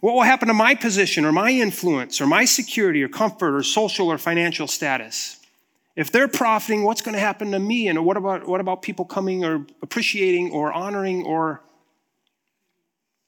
What 0.02 0.16
will 0.16 0.24
happen 0.24 0.50
to 0.50 0.54
my 0.54 0.76
position 0.76 1.24
or 1.24 1.32
my 1.32 1.52
influence 1.52 2.20
or 2.20 2.28
my 2.28 2.44
security 2.44 3.02
or 3.02 3.08
comfort 3.08 3.56
or 3.56 3.64
social 3.64 4.12
or 4.12 4.18
financial 4.18 4.68
status? 4.68 5.38
If 6.02 6.12
they're 6.12 6.28
profiting, 6.28 6.84
what's 6.84 7.04
going 7.04 7.14
to 7.14 7.20
happen 7.20 7.52
to 7.52 7.60
me? 7.60 7.88
And 7.88 8.04
what 8.04 8.18
about, 8.18 8.48
what 8.48 8.60
about 8.60 8.82
people 8.82 9.06
coming 9.06 9.46
or 9.46 9.68
appreciating 9.84 10.50
or 10.52 10.74
honoring 10.74 11.24
or 11.24 11.62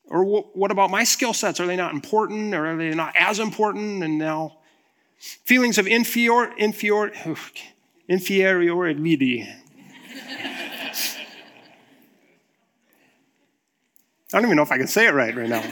or 0.08 0.25
what 0.25 0.72
about 0.72 0.89
my 0.89 1.03
skill 1.03 1.34
sets? 1.34 1.60
Are 1.60 1.68
they 1.68 1.75
not 1.75 1.94
important 1.94 2.56
or 2.56 2.65
are 2.65 2.75
they 2.75 2.89
not 2.96 3.13
as 3.15 3.38
important? 3.38 4.03
And 4.03 4.18
now 4.18 4.58
feelings 5.20 5.77
of 5.77 5.86
inferior, 5.86 6.51
inferior, 6.58 7.13
inferiority. 8.10 9.48
I 14.34 14.38
don't 14.39 14.46
even 14.46 14.56
know 14.56 14.63
if 14.63 14.72
I 14.72 14.80
can 14.80 14.88
say 14.88 15.06
it 15.06 15.13
right 15.13 15.36
right 15.36 15.48
now. 15.48 15.63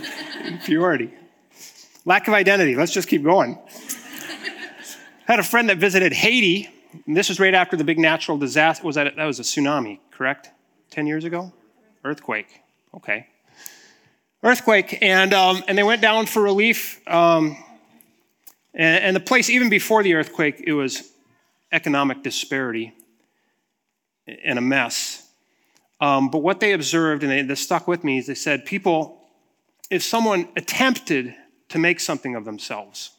Inferiority. 0.45 1.11
Lack 2.05 2.27
of 2.27 2.35
identity. 2.35 2.75
Let's 2.75 2.93
just 2.93 3.07
keep 3.07 3.23
going. 3.23 3.57
I 5.27 5.31
had 5.33 5.39
a 5.39 5.43
friend 5.43 5.69
that 5.69 5.79
visited 5.79 6.13
Haiti. 6.13 6.69
This 7.07 7.29
was 7.29 7.39
right 7.39 7.53
after 7.53 7.77
the 7.77 7.83
big 7.83 7.99
natural 7.99 8.37
disaster. 8.37 8.85
Was 8.85 8.95
that 8.95 9.15
that 9.15 9.25
was 9.25 9.39
a 9.39 9.43
tsunami? 9.43 9.99
Correct? 10.11 10.49
Ten 10.89 11.07
years 11.07 11.25
ago, 11.25 11.51
earthquake. 12.03 12.61
Okay, 12.93 13.27
earthquake, 14.43 14.97
and 15.01 15.33
um, 15.33 15.63
and 15.67 15.77
they 15.77 15.83
went 15.83 16.01
down 16.01 16.25
for 16.25 16.41
relief. 16.41 17.01
Um, 17.07 17.57
and, 18.73 19.03
and 19.03 19.15
the 19.15 19.19
place, 19.19 19.49
even 19.49 19.69
before 19.69 20.03
the 20.03 20.13
earthquake, 20.15 20.61
it 20.65 20.73
was 20.73 21.11
economic 21.71 22.23
disparity. 22.23 22.93
and 24.43 24.57
a 24.57 24.61
mess. 24.61 25.27
Um, 25.99 26.29
but 26.29 26.39
what 26.39 26.59
they 26.59 26.73
observed, 26.73 27.23
and 27.23 27.31
they, 27.31 27.41
this 27.41 27.61
stuck 27.61 27.87
with 27.87 28.03
me, 28.03 28.17
is 28.17 28.27
they 28.27 28.35
said, 28.35 28.65
people, 28.65 29.21
if 29.89 30.03
someone 30.03 30.47
attempted 30.55 31.35
to 31.69 31.79
make 31.79 31.99
something 31.99 32.35
of 32.35 32.45
themselves, 32.45 33.11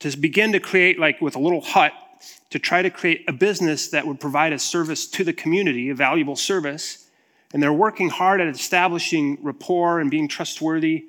to 0.00 0.16
begin 0.16 0.52
to 0.52 0.60
create, 0.60 0.98
like 0.98 1.20
with 1.20 1.34
a 1.34 1.38
little 1.38 1.60
hut, 1.60 1.92
to 2.50 2.58
try 2.58 2.82
to 2.82 2.90
create 2.90 3.24
a 3.28 3.32
business 3.32 3.88
that 3.88 4.06
would 4.06 4.20
provide 4.20 4.52
a 4.52 4.58
service 4.58 5.06
to 5.06 5.24
the 5.24 5.32
community, 5.32 5.90
a 5.90 5.94
valuable 5.94 6.36
service, 6.36 7.08
and 7.52 7.62
they're 7.62 7.72
working 7.72 8.08
hard 8.08 8.40
at 8.40 8.48
establishing 8.48 9.38
rapport 9.42 10.00
and 10.00 10.10
being 10.10 10.28
trustworthy 10.28 11.06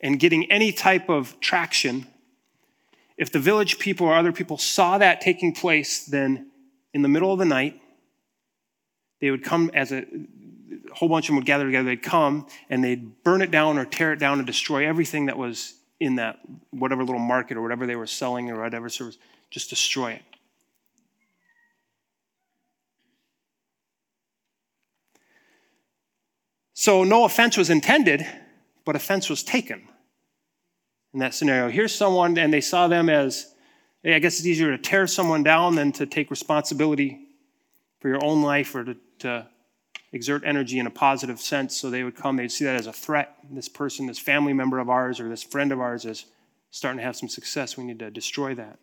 and 0.00 0.18
getting 0.18 0.50
any 0.50 0.72
type 0.72 1.08
of 1.08 1.38
traction. 1.40 2.06
If 3.16 3.32
the 3.32 3.38
village 3.38 3.78
people 3.78 4.06
or 4.06 4.14
other 4.14 4.32
people 4.32 4.56
saw 4.56 4.98
that 4.98 5.20
taking 5.20 5.52
place, 5.52 6.04
then 6.04 6.50
in 6.94 7.02
the 7.02 7.08
middle 7.08 7.32
of 7.32 7.38
the 7.38 7.44
night, 7.44 7.80
they 9.20 9.30
would 9.30 9.44
come 9.44 9.70
as 9.74 9.92
a, 9.92 9.98
a 9.98 10.94
whole 10.94 11.08
bunch 11.08 11.26
of 11.26 11.28
them 11.28 11.36
would 11.36 11.44
gather 11.44 11.66
together. 11.66 11.84
They'd 11.84 12.02
come 12.02 12.46
and 12.70 12.82
they'd 12.82 13.22
burn 13.22 13.42
it 13.42 13.50
down 13.50 13.76
or 13.76 13.84
tear 13.84 14.12
it 14.12 14.18
down 14.18 14.38
and 14.38 14.46
destroy 14.46 14.86
everything 14.86 15.26
that 15.26 15.36
was 15.36 15.74
in 16.00 16.16
that 16.16 16.40
whatever 16.70 17.04
little 17.04 17.20
market 17.20 17.56
or 17.56 17.62
whatever 17.62 17.86
they 17.86 17.96
were 17.96 18.06
selling 18.06 18.50
or 18.50 18.60
whatever 18.60 18.88
service. 18.88 19.18
Just 19.50 19.70
destroy 19.70 20.12
it. 20.12 20.22
So 26.72 27.04
no 27.04 27.24
offense 27.26 27.58
was 27.58 27.68
intended, 27.68 28.26
but 28.86 28.96
offense 28.96 29.28
was 29.28 29.42
taken 29.42 29.82
in 31.12 31.20
that 31.20 31.34
scenario. 31.34 31.68
Here's 31.68 31.94
someone, 31.94 32.38
and 32.38 32.50
they 32.50 32.62
saw 32.62 32.88
them 32.88 33.10
as, 33.10 33.52
hey, 34.02 34.14
I 34.14 34.18
guess 34.18 34.38
it's 34.38 34.46
easier 34.46 34.74
to 34.74 34.78
tear 34.78 35.06
someone 35.06 35.42
down 35.42 35.74
than 35.74 35.92
to 35.92 36.06
take 36.06 36.30
responsibility 36.30 37.20
for 38.00 38.08
your 38.08 38.24
own 38.24 38.42
life 38.42 38.74
or 38.74 38.84
to, 38.84 38.96
to 39.18 39.46
exert 40.12 40.42
energy 40.44 40.78
in 40.78 40.86
a 40.86 40.90
positive 40.90 41.40
sense. 41.40 41.76
So 41.76 41.90
they 41.90 42.02
would 42.02 42.16
come, 42.16 42.36
they'd 42.36 42.50
see 42.50 42.64
that 42.64 42.76
as 42.76 42.86
a 42.86 42.92
threat. 42.92 43.36
This 43.50 43.68
person, 43.68 44.06
this 44.06 44.18
family 44.18 44.52
member 44.52 44.78
of 44.78 44.90
ours, 44.90 45.20
or 45.20 45.28
this 45.28 45.42
friend 45.42 45.72
of 45.72 45.80
ours 45.80 46.04
is 46.04 46.26
starting 46.70 46.98
to 46.98 47.04
have 47.04 47.16
some 47.16 47.28
success. 47.28 47.76
We 47.76 47.84
need 47.84 47.98
to 48.00 48.10
destroy 48.10 48.54
that. 48.54 48.78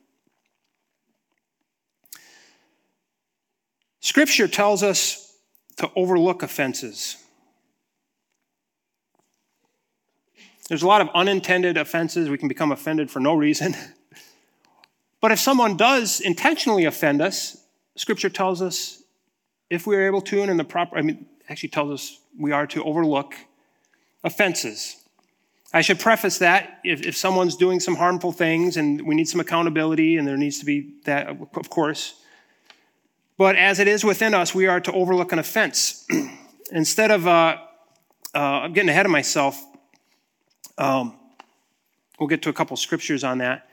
Scripture 3.99 4.47
tells 4.47 4.83
us 4.83 5.35
to 5.77 5.91
overlook 5.95 6.43
offenses. 6.43 7.17
There's 10.69 10.83
a 10.83 10.87
lot 10.87 11.01
of 11.01 11.09
unintended 11.13 11.77
offenses. 11.77 12.29
We 12.29 12.37
can 12.37 12.47
become 12.47 12.71
offended 12.71 13.09
for 13.09 13.19
no 13.19 13.35
reason. 13.35 13.75
but 15.21 15.31
if 15.31 15.39
someone 15.39 15.77
does 15.77 16.19
intentionally 16.19 16.85
offend 16.85 17.21
us, 17.21 17.57
Scripture 17.95 18.29
tells 18.29 18.61
us 18.61 19.03
if 19.69 19.85
we 19.85 19.95
are 19.95 20.05
able 20.05 20.21
to 20.21 20.41
and 20.41 20.51
in 20.51 20.57
the 20.57 20.63
proper, 20.63 20.97
I 20.97 21.01
mean, 21.01 21.25
actually 21.49 21.69
tells 21.69 21.91
us 21.91 22.19
we 22.37 22.51
are 22.51 22.67
to 22.67 22.83
overlook 22.83 23.35
offenses. 24.23 24.97
I 25.73 25.81
should 25.81 25.99
preface 25.99 26.37
that 26.39 26.79
if, 26.83 27.05
if 27.05 27.17
someone's 27.17 27.55
doing 27.55 27.79
some 27.79 27.95
harmful 27.95 28.31
things 28.31 28.77
and 28.77 29.01
we 29.05 29.15
need 29.15 29.27
some 29.27 29.41
accountability, 29.41 30.17
and 30.17 30.27
there 30.27 30.37
needs 30.37 30.59
to 30.59 30.65
be 30.65 30.93
that, 31.05 31.27
of 31.27 31.69
course. 31.69 32.15
But 33.37 33.55
as 33.55 33.79
it 33.79 33.87
is 33.87 34.03
within 34.03 34.33
us, 34.33 34.55
we 34.55 34.67
are 34.67 34.79
to 34.79 34.91
overlook 34.93 35.31
an 35.31 35.39
offense. 35.39 36.07
Instead 36.71 37.11
of, 37.11 37.27
uh, 37.27 37.57
uh, 38.33 38.39
I'm 38.39 38.73
getting 38.73 38.89
ahead 38.89 39.05
of 39.05 39.11
myself, 39.11 39.63
um, 40.77 41.17
we'll 42.19 42.27
get 42.27 42.41
to 42.43 42.49
a 42.49 42.53
couple 42.53 42.75
scriptures 42.77 43.23
on 43.23 43.39
that. 43.39 43.69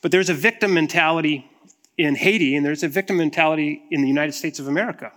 But 0.00 0.12
there's 0.12 0.30
a 0.30 0.34
victim 0.34 0.72
mentality 0.72 1.50
in 1.98 2.14
Haiti, 2.14 2.56
and 2.56 2.64
there's 2.64 2.82
a 2.82 2.88
victim 2.88 3.16
mentality 3.16 3.82
in 3.90 4.02
the 4.02 4.08
United 4.08 4.32
States 4.32 4.58
of 4.58 4.68
America 4.68 5.12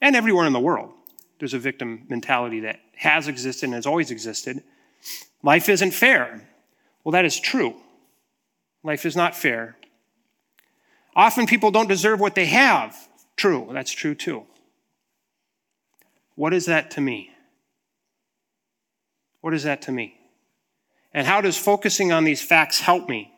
and 0.00 0.14
everywhere 0.14 0.46
in 0.46 0.52
the 0.52 0.60
world. 0.60 0.92
There's 1.38 1.54
a 1.54 1.58
victim 1.58 2.06
mentality 2.08 2.60
that 2.60 2.80
has 2.94 3.28
existed 3.28 3.66
and 3.66 3.74
has 3.74 3.86
always 3.86 4.10
existed. 4.10 4.62
Life 5.42 5.68
isn't 5.68 5.92
fair. 5.92 6.48
Well, 7.04 7.12
that 7.12 7.24
is 7.24 7.38
true. 7.38 7.76
Life 8.82 9.04
is 9.04 9.16
not 9.16 9.36
fair. 9.36 9.76
Often 11.14 11.46
people 11.46 11.70
don't 11.70 11.88
deserve 11.88 12.20
what 12.20 12.34
they 12.34 12.46
have. 12.46 12.96
True, 13.36 13.68
that's 13.72 13.90
true 13.90 14.14
too. 14.14 14.44
What 16.34 16.52
is 16.52 16.66
that 16.66 16.90
to 16.92 17.00
me? 17.00 17.30
What 19.40 19.54
is 19.54 19.64
that 19.64 19.82
to 19.82 19.92
me? 19.92 20.18
And 21.12 21.26
how 21.26 21.40
does 21.40 21.56
focusing 21.56 22.12
on 22.12 22.24
these 22.24 22.42
facts 22.42 22.80
help 22.80 23.08
me? 23.08 23.32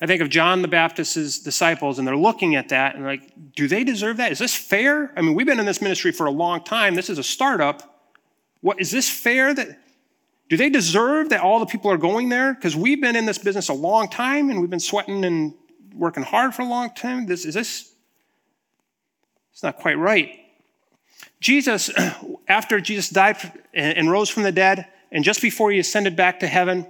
I 0.00 0.06
think 0.06 0.20
of 0.20 0.28
John 0.28 0.62
the 0.62 0.68
Baptist's 0.68 1.38
disciples, 1.38 1.98
and 1.98 2.06
they're 2.06 2.16
looking 2.16 2.56
at 2.56 2.70
that 2.70 2.96
and 2.96 3.04
like, 3.04 3.32
do 3.54 3.68
they 3.68 3.84
deserve 3.84 4.16
that? 4.16 4.32
Is 4.32 4.38
this 4.38 4.54
fair? 4.54 5.12
I 5.16 5.22
mean, 5.22 5.34
we've 5.34 5.46
been 5.46 5.60
in 5.60 5.66
this 5.66 5.80
ministry 5.80 6.12
for 6.12 6.26
a 6.26 6.30
long 6.30 6.64
time. 6.64 6.94
This 6.94 7.08
is 7.08 7.18
a 7.18 7.22
startup. 7.22 8.10
What 8.60 8.80
is 8.80 8.90
this 8.90 9.08
fair 9.08 9.54
that 9.54 9.78
do 10.48 10.56
they 10.56 10.68
deserve 10.68 11.30
that 11.30 11.40
all 11.40 11.60
the 11.60 11.66
people 11.66 11.90
are 11.90 11.96
going 11.96 12.28
there? 12.28 12.54
Because 12.54 12.76
we've 12.76 13.00
been 13.00 13.16
in 13.16 13.24
this 13.24 13.38
business 13.38 13.68
a 13.68 13.74
long 13.74 14.08
time 14.08 14.50
and 14.50 14.60
we've 14.60 14.70
been 14.70 14.80
sweating 14.80 15.24
and 15.24 15.54
working 15.94 16.22
hard 16.22 16.54
for 16.54 16.62
a 16.62 16.66
long 16.66 16.90
time. 16.94 17.26
This 17.26 17.44
is 17.44 17.54
this 17.54 17.92
it's 19.52 19.62
not 19.62 19.76
quite 19.76 19.96
right. 19.96 20.40
Jesus, 21.40 21.90
after 22.48 22.80
Jesus 22.80 23.08
died 23.08 23.36
and 23.72 24.10
rose 24.10 24.28
from 24.28 24.42
the 24.42 24.52
dead, 24.52 24.86
and 25.12 25.22
just 25.22 25.40
before 25.40 25.70
he 25.70 25.78
ascended 25.78 26.16
back 26.16 26.40
to 26.40 26.46
heaven, 26.48 26.86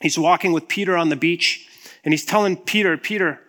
he's 0.00 0.18
walking 0.18 0.52
with 0.52 0.68
Peter 0.68 0.96
on 0.96 1.08
the 1.08 1.16
beach 1.16 1.67
and 2.04 2.12
he's 2.12 2.24
telling 2.24 2.56
Peter, 2.56 2.96
Peter, 2.96 3.40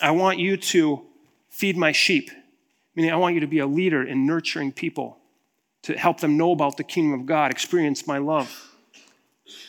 I 0.00 0.10
want 0.10 0.38
you 0.38 0.56
to 0.56 1.02
feed 1.50 1.76
my 1.76 1.92
sheep. 1.92 2.30
Meaning, 2.94 3.12
I 3.12 3.16
want 3.16 3.34
you 3.34 3.40
to 3.40 3.46
be 3.46 3.58
a 3.58 3.66
leader 3.66 4.02
in 4.02 4.26
nurturing 4.26 4.72
people, 4.72 5.16
to 5.82 5.96
help 5.96 6.20
them 6.20 6.36
know 6.36 6.52
about 6.52 6.76
the 6.76 6.84
kingdom 6.84 7.18
of 7.18 7.26
God, 7.26 7.50
experience 7.50 8.06
my 8.06 8.18
love. 8.18 8.68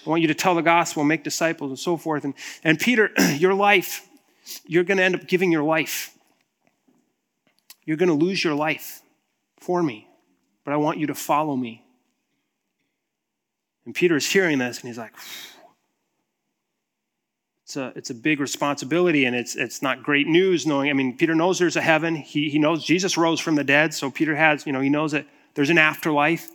I 0.05 0.09
want 0.09 0.21
you 0.21 0.27
to 0.27 0.33
tell 0.33 0.55
the 0.55 0.61
gospel, 0.61 1.03
make 1.03 1.23
disciples, 1.23 1.71
and 1.71 1.79
so 1.79 1.95
forth. 1.95 2.25
And, 2.25 2.33
and 2.63 2.79
Peter, 2.79 3.11
your 3.37 3.53
life, 3.53 4.07
you're 4.65 4.83
going 4.83 4.97
to 4.97 5.03
end 5.03 5.15
up 5.15 5.27
giving 5.27 5.51
your 5.51 5.63
life. 5.63 6.13
You're 7.85 7.97
going 7.97 8.09
to 8.09 8.25
lose 8.25 8.43
your 8.43 8.55
life 8.55 9.01
for 9.59 9.81
me, 9.81 10.07
but 10.65 10.73
I 10.73 10.77
want 10.77 10.99
you 10.99 11.07
to 11.07 11.15
follow 11.15 11.55
me. 11.55 11.83
And 13.85 13.93
Peter 13.93 14.15
is 14.15 14.29
hearing 14.29 14.59
this 14.59 14.79
and 14.79 14.87
he's 14.87 14.97
like, 14.97 15.13
it's 17.73 17.77
a, 17.77 17.97
it's 17.97 18.09
a 18.11 18.13
big 18.13 18.39
responsibility 18.39 19.25
and 19.25 19.35
it's, 19.35 19.55
it's 19.55 19.81
not 19.81 20.03
great 20.03 20.27
news 20.27 20.67
knowing. 20.67 20.89
I 20.91 20.93
mean, 20.93 21.17
Peter 21.17 21.33
knows 21.33 21.57
there's 21.57 21.75
a 21.75 21.81
heaven. 21.81 22.15
He, 22.15 22.49
he 22.49 22.59
knows 22.59 22.83
Jesus 22.83 23.17
rose 23.17 23.39
from 23.39 23.55
the 23.55 23.63
dead. 23.63 23.93
So 23.95 24.11
Peter 24.11 24.35
has, 24.35 24.67
you 24.67 24.73
know, 24.73 24.81
he 24.81 24.89
knows 24.89 25.13
that 25.13 25.25
there's 25.55 25.71
an 25.71 25.79
afterlife. 25.79 26.49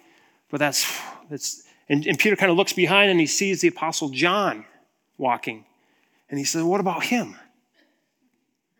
But 0.48 0.58
that's, 0.58 1.00
that's 1.28 1.64
and, 1.88 2.06
and 2.06 2.18
Peter 2.18 2.36
kind 2.36 2.52
of 2.52 2.56
looks 2.56 2.72
behind 2.72 3.10
and 3.10 3.18
he 3.18 3.26
sees 3.26 3.60
the 3.60 3.68
apostle 3.68 4.10
John 4.10 4.64
walking. 5.16 5.64
And 6.30 6.38
he 6.38 6.44
says, 6.44 6.62
What 6.62 6.80
about 6.80 7.04
him? 7.04 7.36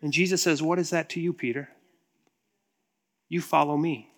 And 0.01 0.13
Jesus 0.13 0.41
says, 0.41 0.61
What 0.61 0.79
is 0.79 0.91
that 0.91 1.09
to 1.09 1.19
you, 1.19 1.33
Peter? 1.33 1.69
You 3.27 3.41
follow 3.41 3.75
me 3.75 4.11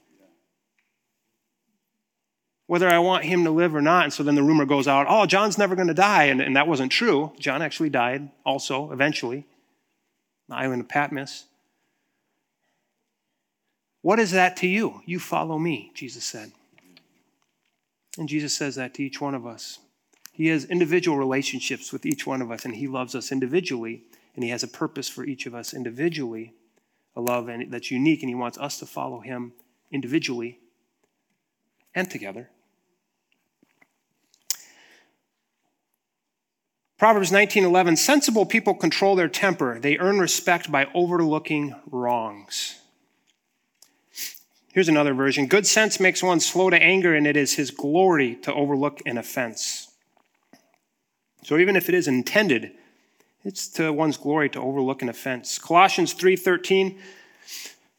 whether 2.71 2.87
I 2.87 2.99
want 2.99 3.25
him 3.25 3.43
to 3.43 3.51
live 3.51 3.75
or 3.75 3.81
not. 3.81 4.05
And 4.05 4.13
so 4.13 4.23
then 4.23 4.35
the 4.35 4.43
rumor 4.43 4.63
goes 4.63 4.87
out, 4.87 5.05
oh, 5.09 5.25
John's 5.25 5.57
never 5.57 5.75
going 5.75 5.89
to 5.89 5.93
die. 5.93 6.27
And, 6.27 6.39
and 6.39 6.55
that 6.55 6.69
wasn't 6.69 6.89
true. 6.89 7.33
John 7.37 7.61
actually 7.61 7.89
died 7.89 8.29
also, 8.45 8.91
eventually, 8.93 9.45
the 10.47 10.55
island 10.55 10.79
of 10.79 10.87
Patmos. 10.87 11.47
What 14.01 14.19
is 14.19 14.31
that 14.31 14.55
to 14.55 14.67
you? 14.67 15.01
You 15.05 15.19
follow 15.19 15.59
me, 15.59 15.91
Jesus 15.93 16.23
said. 16.23 16.53
And 18.17 18.29
Jesus 18.29 18.53
says 18.53 18.75
that 18.75 18.93
to 18.93 19.03
each 19.03 19.19
one 19.19 19.35
of 19.35 19.45
us. 19.45 19.79
He 20.31 20.47
has 20.47 20.63
individual 20.63 21.17
relationships 21.17 21.91
with 21.91 22.05
each 22.05 22.25
one 22.25 22.41
of 22.41 22.51
us, 22.51 22.63
and 22.63 22.73
He 22.73 22.87
loves 22.87 23.15
us 23.15 23.33
individually, 23.33 24.03
and 24.33 24.45
He 24.45 24.49
has 24.51 24.63
a 24.63 24.69
purpose 24.69 25.09
for 25.09 25.25
each 25.25 25.45
of 25.45 25.53
us 25.53 25.73
individually, 25.73 26.53
a 27.17 27.19
love 27.19 27.49
that's 27.67 27.91
unique, 27.91 28.21
and 28.21 28.29
He 28.29 28.35
wants 28.35 28.57
us 28.57 28.79
to 28.79 28.85
follow 28.85 29.19
Him 29.19 29.51
individually 29.91 30.59
and 31.93 32.09
together. 32.09 32.49
Proverbs 37.01 37.31
19:11 37.31 37.97
Sensible 37.97 38.45
people 38.45 38.75
control 38.75 39.15
their 39.15 39.27
temper. 39.27 39.79
They 39.79 39.97
earn 39.97 40.19
respect 40.19 40.71
by 40.71 40.85
overlooking 40.93 41.73
wrongs. 41.89 42.75
Here's 44.71 44.87
another 44.87 45.15
version. 45.15 45.47
Good 45.47 45.65
sense 45.65 45.99
makes 45.99 46.21
one 46.21 46.39
slow 46.39 46.69
to 46.69 46.79
anger 46.79 47.15
and 47.15 47.25
it 47.25 47.35
is 47.35 47.55
his 47.55 47.71
glory 47.71 48.35
to 48.43 48.53
overlook 48.53 49.01
an 49.07 49.17
offense. 49.17 49.87
So 51.41 51.57
even 51.57 51.75
if 51.75 51.89
it 51.89 51.95
is 51.95 52.07
intended, 52.07 52.73
it's 53.43 53.67
to 53.69 53.91
one's 53.91 54.17
glory 54.17 54.49
to 54.49 54.59
overlook 54.59 55.01
an 55.01 55.09
offense. 55.09 55.57
Colossians 55.57 56.13
3:13 56.13 56.99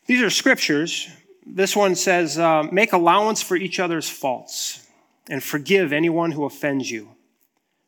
These 0.07 0.23
are 0.23 0.31
scriptures. 0.31 1.09
This 1.45 1.75
one 1.75 1.97
says, 1.97 2.39
uh, 2.39 2.69
"Make 2.71 2.93
allowance 2.93 3.43
for 3.43 3.57
each 3.57 3.81
other's 3.81 4.09
faults 4.09 4.87
and 5.29 5.43
forgive 5.43 5.93
anyone 5.93 6.31
who 6.31 6.45
offends 6.45 6.89
you." 6.93 7.17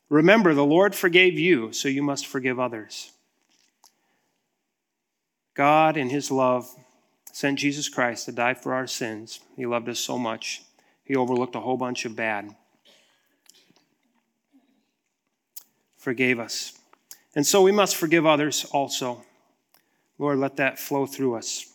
Remember, 0.09 0.53
the 0.53 0.65
Lord 0.65 0.93
forgave 0.95 1.39
you, 1.39 1.73
so 1.73 1.87
you 1.87 2.03
must 2.03 2.27
forgive 2.27 2.59
others. 2.59 3.11
God, 5.55 5.97
in 5.97 6.09
His 6.09 6.29
love, 6.29 6.69
sent 7.31 7.59
Jesus 7.59 7.89
Christ 7.89 8.25
to 8.25 8.31
die 8.31 8.53
for 8.53 8.73
our 8.73 8.87
sins. 8.87 9.39
He 9.55 9.65
loved 9.65 9.89
us 9.89 9.99
so 9.99 10.17
much. 10.17 10.61
He 11.03 11.15
overlooked 11.15 11.55
a 11.55 11.59
whole 11.59 11.77
bunch 11.77 12.05
of 12.05 12.15
bad. 12.15 12.55
Forgave 15.97 16.39
us. 16.39 16.73
And 17.35 17.45
so 17.45 17.61
we 17.61 17.71
must 17.71 17.95
forgive 17.95 18.25
others 18.25 18.65
also. 18.71 19.23
Lord, 20.17 20.37
let 20.37 20.57
that 20.57 20.79
flow 20.79 21.05
through 21.05 21.35
us. 21.35 21.65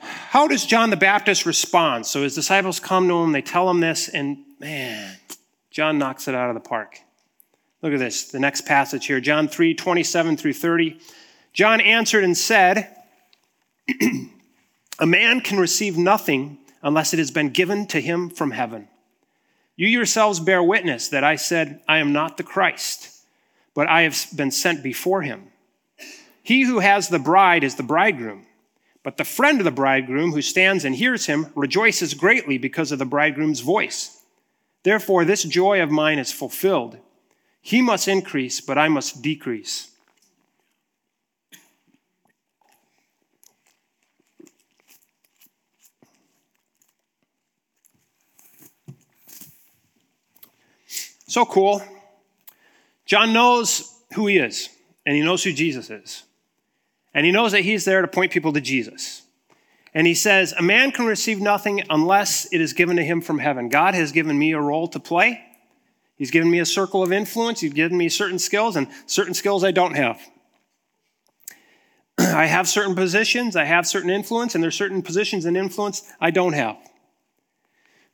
How 0.00 0.48
does 0.48 0.64
John 0.64 0.90
the 0.90 0.96
Baptist 0.96 1.44
respond? 1.44 2.06
So 2.06 2.22
his 2.22 2.34
disciples 2.34 2.80
come 2.80 3.08
to 3.08 3.22
him, 3.22 3.32
they 3.32 3.42
tell 3.42 3.68
him 3.68 3.80
this, 3.80 4.08
and 4.08 4.38
man, 4.58 5.16
John 5.72 5.96
knocks 5.98 6.28
it 6.28 6.34
out 6.34 6.50
of 6.50 6.54
the 6.54 6.60
park. 6.68 7.00
Look 7.80 7.94
at 7.94 7.98
this, 7.98 8.26
the 8.26 8.38
next 8.38 8.66
passage 8.66 9.06
here, 9.06 9.20
John 9.20 9.48
3 9.48 9.74
27 9.74 10.36
through 10.36 10.52
30. 10.52 11.00
John 11.54 11.80
answered 11.80 12.24
and 12.24 12.36
said, 12.36 12.94
A 14.98 15.06
man 15.06 15.40
can 15.40 15.58
receive 15.58 15.96
nothing 15.96 16.58
unless 16.82 17.14
it 17.14 17.18
has 17.18 17.30
been 17.30 17.50
given 17.50 17.86
to 17.86 18.00
him 18.00 18.28
from 18.28 18.50
heaven. 18.50 18.88
You 19.74 19.88
yourselves 19.88 20.40
bear 20.40 20.62
witness 20.62 21.08
that 21.08 21.24
I 21.24 21.36
said, 21.36 21.80
I 21.88 21.98
am 21.98 22.12
not 22.12 22.36
the 22.36 22.42
Christ, 22.42 23.24
but 23.74 23.88
I 23.88 24.02
have 24.02 24.26
been 24.36 24.50
sent 24.50 24.82
before 24.82 25.22
him. 25.22 25.48
He 26.42 26.62
who 26.62 26.80
has 26.80 27.08
the 27.08 27.18
bride 27.18 27.64
is 27.64 27.76
the 27.76 27.82
bridegroom, 27.82 28.46
but 29.02 29.16
the 29.16 29.24
friend 29.24 29.58
of 29.58 29.64
the 29.64 29.70
bridegroom 29.70 30.32
who 30.32 30.42
stands 30.42 30.84
and 30.84 30.94
hears 30.94 31.26
him 31.26 31.46
rejoices 31.54 32.14
greatly 32.14 32.58
because 32.58 32.92
of 32.92 32.98
the 32.98 33.06
bridegroom's 33.06 33.60
voice. 33.60 34.21
Therefore, 34.82 35.24
this 35.24 35.44
joy 35.44 35.82
of 35.82 35.90
mine 35.90 36.18
is 36.18 36.32
fulfilled. 36.32 36.98
He 37.60 37.80
must 37.80 38.08
increase, 38.08 38.60
but 38.60 38.78
I 38.78 38.88
must 38.88 39.22
decrease. 39.22 39.92
So 51.26 51.46
cool. 51.46 51.82
John 53.06 53.32
knows 53.32 54.02
who 54.14 54.26
he 54.26 54.36
is, 54.36 54.68
and 55.06 55.16
he 55.16 55.22
knows 55.22 55.42
who 55.42 55.52
Jesus 55.52 55.88
is. 55.88 56.24
And 57.14 57.24
he 57.24 57.32
knows 57.32 57.52
that 57.52 57.60
he's 57.60 57.84
there 57.84 58.02
to 58.02 58.08
point 58.08 58.32
people 58.32 58.52
to 58.52 58.60
Jesus. 58.60 59.22
And 59.94 60.06
he 60.06 60.14
says, 60.14 60.54
A 60.56 60.62
man 60.62 60.90
can 60.92 61.06
receive 61.06 61.40
nothing 61.40 61.82
unless 61.90 62.46
it 62.52 62.60
is 62.60 62.72
given 62.72 62.96
to 62.96 63.04
him 63.04 63.20
from 63.20 63.38
heaven. 63.38 63.68
God 63.68 63.94
has 63.94 64.12
given 64.12 64.38
me 64.38 64.52
a 64.52 64.60
role 64.60 64.88
to 64.88 65.00
play. 65.00 65.44
He's 66.16 66.30
given 66.30 66.50
me 66.50 66.60
a 66.60 66.66
circle 66.66 67.02
of 67.02 67.12
influence. 67.12 67.60
He's 67.60 67.72
given 67.72 67.98
me 67.98 68.08
certain 68.08 68.38
skills, 68.38 68.76
and 68.76 68.88
certain 69.06 69.34
skills 69.34 69.64
I 69.64 69.72
don't 69.72 69.94
have. 69.94 70.20
I 72.18 72.46
have 72.46 72.68
certain 72.68 72.94
positions, 72.94 73.56
I 73.56 73.64
have 73.64 73.86
certain 73.86 74.10
influence, 74.10 74.54
and 74.54 74.62
there's 74.62 74.76
certain 74.76 75.02
positions 75.02 75.44
and 75.44 75.56
influence 75.56 76.02
I 76.20 76.30
don't 76.30 76.52
have. 76.52 76.76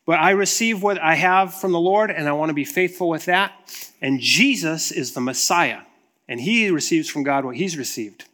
But 0.07 0.21
I 0.21 0.31
receive 0.31 0.83
what 0.83 0.99
I 0.99 1.17
have 1.17 1.53
from 1.53 1.73
the 1.73 1.81
Lord, 1.81 2.11
and 2.11 2.27
I 2.27 2.33
want 2.33 2.49
to 2.49 2.55
be 2.55 2.65
faithful 2.65 3.09
with 3.09 3.27
that. 3.27 3.53
And 4.01 4.21
Jesus 4.21 4.91
is 4.91 5.13
the 5.13 5.21
Messiah, 5.21 5.81
and 6.27 6.41
he 6.41 6.71
receives 6.71 7.11
from 7.11 7.25
God 7.25 7.45
what 7.45 7.57
he's 7.57 7.77
received, 7.77 8.25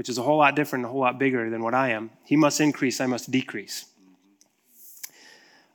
which 0.00 0.08
is 0.08 0.16
a 0.16 0.22
whole 0.22 0.38
lot 0.38 0.56
different, 0.56 0.86
a 0.86 0.88
whole 0.88 1.02
lot 1.02 1.18
bigger 1.18 1.50
than 1.50 1.62
what 1.62 1.74
I 1.74 1.90
am. 1.90 2.08
He 2.24 2.34
must 2.34 2.58
increase, 2.58 3.02
I 3.02 3.06
must 3.06 3.30
decrease. 3.30 3.84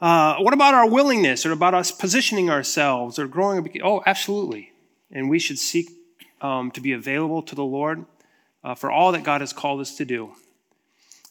Uh, 0.01 0.37
what 0.37 0.51
about 0.51 0.73
our 0.73 0.89
willingness 0.89 1.45
or 1.45 1.51
about 1.51 1.75
us 1.75 1.91
positioning 1.91 2.49
ourselves 2.49 3.19
or 3.19 3.27
growing? 3.27 3.79
Oh, 3.83 4.01
absolutely. 4.03 4.71
And 5.11 5.29
we 5.29 5.37
should 5.37 5.59
seek 5.59 5.91
um, 6.41 6.71
to 6.71 6.81
be 6.81 6.91
available 6.91 7.43
to 7.43 7.53
the 7.53 7.63
Lord 7.63 8.03
uh, 8.63 8.73
for 8.73 8.89
all 8.89 9.11
that 9.11 9.23
God 9.23 9.41
has 9.41 9.53
called 9.53 9.79
us 9.79 9.95
to 9.97 10.05
do. 10.05 10.31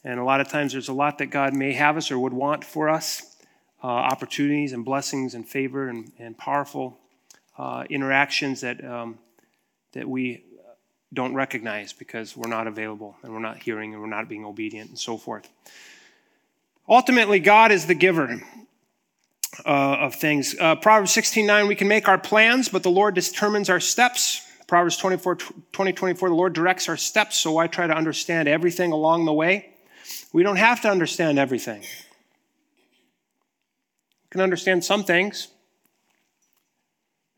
And 0.04 0.20
a 0.20 0.24
lot 0.24 0.40
of 0.40 0.48
times 0.48 0.70
there's 0.70 0.88
a 0.88 0.92
lot 0.92 1.18
that 1.18 1.30
God 1.30 1.52
may 1.52 1.72
have 1.72 1.96
us 1.96 2.12
or 2.12 2.18
would 2.20 2.32
want 2.32 2.62
for 2.62 2.88
us 2.88 3.36
uh, 3.82 3.88
opportunities 3.88 4.72
and 4.72 4.84
blessings 4.84 5.34
and 5.34 5.44
favor 5.44 5.88
and, 5.88 6.12
and 6.20 6.38
powerful 6.38 7.00
uh, 7.58 7.82
interactions 7.90 8.60
that, 8.60 8.84
um, 8.84 9.18
that 9.94 10.08
we 10.08 10.44
don't 11.14 11.34
recognize 11.34 11.92
because 11.92 12.36
we're 12.36 12.48
not 12.48 12.66
available 12.66 13.16
and 13.22 13.32
we're 13.32 13.38
not 13.38 13.62
hearing 13.62 13.92
and 13.92 14.02
we're 14.02 14.08
not 14.08 14.28
being 14.28 14.44
obedient 14.44 14.90
and 14.90 14.98
so 14.98 15.16
forth. 15.16 15.48
Ultimately, 16.88 17.40
God 17.40 17.72
is 17.72 17.86
the 17.86 17.94
giver. 17.94 18.40
Uh, 19.64 19.98
of 20.00 20.16
things. 20.16 20.56
Uh, 20.60 20.74
Proverbs 20.74 21.12
16 21.12 21.46
9, 21.46 21.68
we 21.68 21.76
can 21.76 21.86
make 21.86 22.08
our 22.08 22.18
plans, 22.18 22.68
but 22.68 22.82
the 22.82 22.90
Lord 22.90 23.14
determines 23.14 23.70
our 23.70 23.78
steps. 23.78 24.44
Proverbs 24.66 24.96
24 24.96 25.36
20, 25.70 25.92
24, 25.92 26.28
the 26.28 26.34
Lord 26.34 26.54
directs 26.54 26.88
our 26.88 26.96
steps, 26.96 27.36
so 27.36 27.58
I 27.58 27.68
try 27.68 27.86
to 27.86 27.94
understand 27.94 28.48
everything 28.48 28.90
along 28.90 29.26
the 29.26 29.32
way. 29.32 29.74
We 30.32 30.42
don't 30.42 30.56
have 30.56 30.80
to 30.82 30.90
understand 30.90 31.38
everything 31.38 31.82
We 31.82 31.88
can 34.30 34.40
understand 34.40 34.84
some 34.84 35.04
things, 35.04 35.46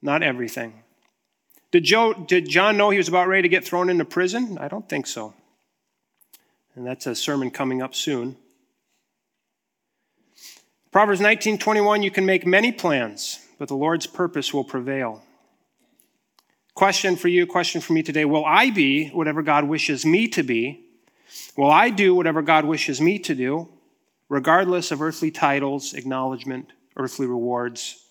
not 0.00 0.22
everything. 0.22 0.82
Did, 1.76 1.84
Joe, 1.84 2.14
did 2.14 2.48
John 2.48 2.78
know 2.78 2.88
he 2.88 2.96
was 2.96 3.08
about 3.08 3.28
ready 3.28 3.42
to 3.42 3.50
get 3.50 3.62
thrown 3.62 3.90
into 3.90 4.06
prison? 4.06 4.56
I 4.58 4.66
don't 4.66 4.88
think 4.88 5.06
so. 5.06 5.34
And 6.74 6.86
that's 6.86 7.06
a 7.06 7.14
sermon 7.14 7.50
coming 7.50 7.82
up 7.82 7.94
soon. 7.94 8.38
Proverbs 10.90 11.20
19:21 11.20 12.02
you 12.02 12.10
can 12.10 12.24
make 12.24 12.46
many 12.46 12.72
plans, 12.72 13.40
but 13.58 13.68
the 13.68 13.76
Lord's 13.76 14.06
purpose 14.06 14.54
will 14.54 14.64
prevail. 14.64 15.22
Question 16.72 17.14
for 17.14 17.28
you, 17.28 17.46
question 17.46 17.82
for 17.82 17.92
me 17.92 18.02
today, 18.02 18.24
will 18.24 18.46
I 18.46 18.70
be 18.70 19.08
whatever 19.08 19.42
God 19.42 19.64
wishes 19.64 20.06
me 20.06 20.28
to 20.28 20.42
be? 20.42 20.82
Will 21.58 21.70
I 21.70 21.90
do 21.90 22.14
whatever 22.14 22.40
God 22.40 22.64
wishes 22.64 23.02
me 23.02 23.18
to 23.18 23.34
do, 23.34 23.68
regardless 24.30 24.90
of 24.92 25.02
earthly 25.02 25.30
titles, 25.30 25.92
acknowledgement, 25.92 26.72
earthly 26.96 27.26
rewards. 27.26 28.05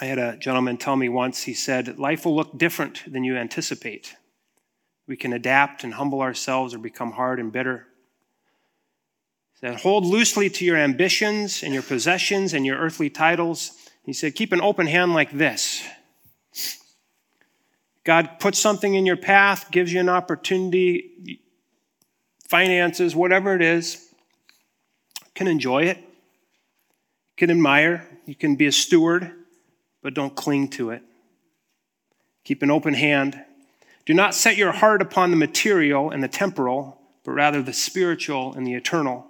I 0.00 0.04
had 0.04 0.18
a 0.18 0.36
gentleman 0.36 0.76
tell 0.76 0.96
me 0.96 1.08
once, 1.08 1.42
he 1.42 1.54
said, 1.54 1.98
Life 1.98 2.24
will 2.24 2.36
look 2.36 2.56
different 2.56 3.02
than 3.10 3.24
you 3.24 3.36
anticipate. 3.36 4.14
We 5.06 5.16
can 5.16 5.32
adapt 5.32 5.82
and 5.82 5.94
humble 5.94 6.20
ourselves 6.20 6.74
or 6.74 6.78
become 6.78 7.12
hard 7.12 7.40
and 7.40 7.50
bitter. 7.50 7.86
He 9.54 9.66
said, 9.66 9.80
Hold 9.80 10.04
loosely 10.04 10.48
to 10.50 10.64
your 10.64 10.76
ambitions 10.76 11.62
and 11.62 11.74
your 11.74 11.82
possessions 11.82 12.54
and 12.54 12.64
your 12.64 12.78
earthly 12.78 13.10
titles. 13.10 13.72
He 14.04 14.12
said, 14.12 14.34
Keep 14.36 14.52
an 14.52 14.60
open 14.60 14.86
hand 14.86 15.14
like 15.14 15.32
this. 15.32 15.82
God 18.04 18.38
puts 18.38 18.58
something 18.58 18.94
in 18.94 19.04
your 19.04 19.16
path, 19.16 19.70
gives 19.70 19.92
you 19.92 20.00
an 20.00 20.08
opportunity, 20.08 21.40
finances, 22.48 23.14
whatever 23.14 23.54
it 23.54 23.62
is 23.62 24.04
can 25.34 25.46
enjoy 25.46 25.84
it, 25.84 25.98
can 27.36 27.50
admire, 27.50 28.08
you 28.26 28.34
can 28.34 28.56
be 28.56 28.66
a 28.66 28.72
steward, 28.72 29.32
but 30.02 30.14
don't 30.14 30.34
cling 30.34 30.68
to 30.68 30.90
it. 30.90 31.02
Keep 32.44 32.62
an 32.62 32.70
open 32.70 32.94
hand. 32.94 33.44
Do 34.06 34.14
not 34.14 34.34
set 34.34 34.56
your 34.56 34.72
heart 34.72 35.02
upon 35.02 35.30
the 35.30 35.36
material 35.36 36.10
and 36.10 36.22
the 36.22 36.28
temporal, 36.28 37.00
but 37.24 37.32
rather 37.32 37.62
the 37.62 37.72
spiritual 37.72 38.54
and 38.54 38.66
the 38.66 38.74
eternal. 38.74 39.26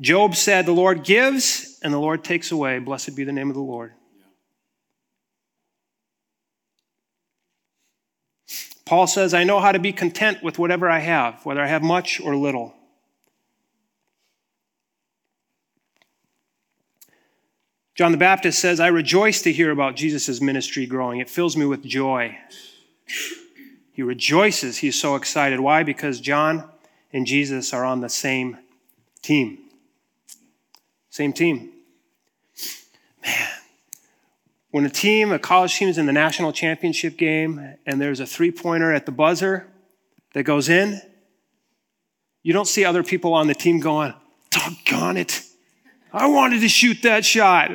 Job 0.00 0.34
said, 0.34 0.66
The 0.66 0.72
Lord 0.72 1.04
gives 1.04 1.78
and 1.82 1.92
the 1.92 1.98
Lord 1.98 2.24
takes 2.24 2.50
away. 2.50 2.80
Blessed 2.80 3.14
be 3.14 3.24
the 3.24 3.32
name 3.32 3.48
of 3.48 3.54
the 3.54 3.62
Lord. 3.62 3.92
Paul 8.84 9.06
says, 9.06 9.32
I 9.32 9.44
know 9.44 9.60
how 9.60 9.72
to 9.72 9.78
be 9.78 9.92
content 9.92 10.42
with 10.42 10.58
whatever 10.58 10.90
I 10.90 10.98
have, 10.98 11.46
whether 11.46 11.62
I 11.62 11.68
have 11.68 11.82
much 11.82 12.20
or 12.20 12.36
little. 12.36 12.74
John 18.02 18.10
the 18.10 18.18
Baptist 18.18 18.58
says, 18.58 18.80
I 18.80 18.88
rejoice 18.88 19.42
to 19.42 19.52
hear 19.52 19.70
about 19.70 19.94
Jesus' 19.94 20.40
ministry 20.40 20.86
growing. 20.86 21.20
It 21.20 21.30
fills 21.30 21.56
me 21.56 21.64
with 21.64 21.84
joy. 21.84 22.36
He 23.92 24.02
rejoices. 24.02 24.78
He's 24.78 25.00
so 25.00 25.14
excited. 25.14 25.60
Why? 25.60 25.84
Because 25.84 26.18
John 26.18 26.68
and 27.12 27.28
Jesus 27.28 27.72
are 27.72 27.84
on 27.84 28.00
the 28.00 28.08
same 28.08 28.58
team. 29.22 29.58
Same 31.10 31.32
team. 31.32 31.70
Man, 33.24 33.48
when 34.72 34.84
a 34.84 34.90
team, 34.90 35.30
a 35.30 35.38
college 35.38 35.76
team, 35.76 35.88
is 35.88 35.96
in 35.96 36.06
the 36.06 36.12
national 36.12 36.52
championship 36.52 37.16
game 37.16 37.76
and 37.86 38.00
there's 38.00 38.18
a 38.18 38.26
three 38.26 38.50
pointer 38.50 38.92
at 38.92 39.06
the 39.06 39.12
buzzer 39.12 39.68
that 40.34 40.42
goes 40.42 40.68
in, 40.68 41.00
you 42.42 42.52
don't 42.52 42.66
see 42.66 42.84
other 42.84 43.04
people 43.04 43.32
on 43.32 43.46
the 43.46 43.54
team 43.54 43.78
going, 43.78 44.12
doggone 44.50 45.18
it. 45.18 45.40
I 46.12 46.26
wanted 46.26 46.62
to 46.62 46.68
shoot 46.68 47.02
that 47.02 47.24
shot. 47.24 47.70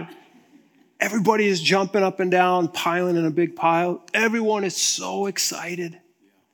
Everybody 1.00 1.48
is 1.48 1.62
jumping 1.62 2.04
up 2.04 2.20
and 2.20 2.32
down, 2.32 2.70
piling 2.70 3.18
in 3.18 3.26
a 3.26 3.32
big 3.32 3.56
pile. 3.56 4.04
Everyone 4.14 4.64
is 4.64 4.76
so 4.76 5.28
excited, 5.28 6.00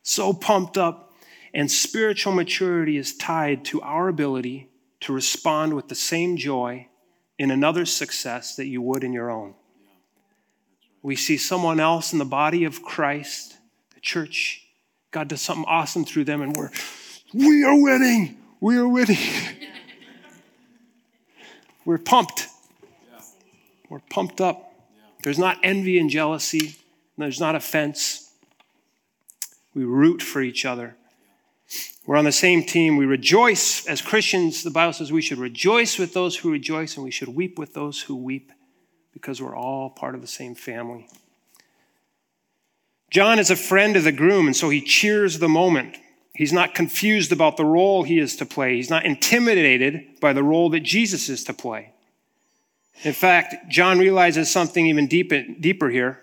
so 0.02 0.34
pumped 0.34 0.78
up. 0.78 1.14
And 1.54 1.72
spiritual 1.72 2.34
maturity 2.34 2.98
is 2.98 3.16
tied 3.16 3.64
to 3.66 3.82
our 3.82 4.08
ability 4.08 4.70
to 5.02 5.14
respond 5.14 5.76
with 5.76 5.88
the 5.88 5.96
same 5.96 6.36
joy 6.36 6.88
in 7.38 7.52
another's 7.52 7.94
success 7.94 8.56
that 8.56 8.68
you 8.68 8.82
would 8.82 9.04
in 9.04 9.14
your 9.14 9.30
own. 9.30 9.54
We 11.02 11.16
see 11.16 11.38
someone 11.38 11.80
else 11.80 12.12
in 12.12 12.20
the 12.20 12.26
body 12.26 12.64
of 12.64 12.82
Christ 12.82 13.58
the 13.94 14.00
church. 14.00 14.66
God 15.12 15.28
does 15.28 15.42
something 15.42 15.66
awesome 15.68 16.06
through 16.06 16.24
them, 16.24 16.42
and 16.42 16.56
we're, 16.56 16.72
we 17.34 17.64
are 17.64 17.80
winning. 17.80 18.38
We 18.60 18.78
are 18.78 18.88
winning. 18.88 19.18
we're 21.86 21.98
pumped. 21.98 22.48
We're 23.94 24.00
pumped 24.10 24.42
up. 24.42 24.74
There's 25.22 25.38
not 25.38 25.60
envy 25.62 26.00
and 26.00 26.10
jealousy, 26.10 26.78
there's 27.16 27.40
not 27.40 27.54
offense. 27.54 28.32
We 29.76 29.84
root 29.84 30.24
for 30.24 30.42
each 30.42 30.66
other. 30.66 30.96
We're 32.08 32.16
on 32.16 32.26
the 32.26 32.32
same 32.32 32.64
team. 32.64 32.98
We 32.98 33.06
rejoice 33.06 33.86
as 33.86 34.02
Christians. 34.02 34.64
The 34.64 34.72
Bible 34.72 34.94
says 34.94 35.12
we 35.12 35.22
should 35.22 35.38
rejoice 35.38 36.00
with 36.00 36.16
those 36.16 36.38
who 36.38 36.52
rejoice 36.52 36.96
and 36.96 37.04
we 37.04 37.12
should 37.12 37.28
weep 37.28 37.60
with 37.60 37.76
those 37.76 38.02
who 38.02 38.16
weep 38.16 38.52
because 39.14 39.40
we're 39.40 39.56
all 39.56 39.92
part 39.92 40.16
of 40.16 40.22
the 40.22 40.28
same 40.28 40.56
family. 40.56 41.08
John 43.12 43.38
is 43.38 43.52
a 43.52 43.56
friend 43.56 43.96
of 43.96 44.06
the 44.06 44.12
groom, 44.12 44.48
and 44.48 44.56
so 44.56 44.72
he 44.72 44.82
cheers 44.82 45.38
the 45.38 45.48
moment. 45.48 45.98
He's 46.34 46.52
not 46.52 46.74
confused 46.74 47.32
about 47.32 47.58
the 47.58 47.66
role 47.66 48.02
he 48.02 48.18
is 48.18 48.38
to 48.38 48.46
play. 48.48 48.76
He's 48.76 48.90
not 48.90 49.06
intimidated 49.06 50.20
by 50.20 50.34
the 50.34 50.44
role 50.44 50.72
that 50.72 50.80
Jesus 50.80 51.30
is 51.30 51.44
to 51.44 51.54
play. 51.54 51.93
In 53.02 53.14
fact, 53.14 53.70
John 53.70 54.00
realizes 54.00 54.50
something 54.50 54.86
even 54.86 55.08
deeper 55.08 55.90
here 55.90 56.22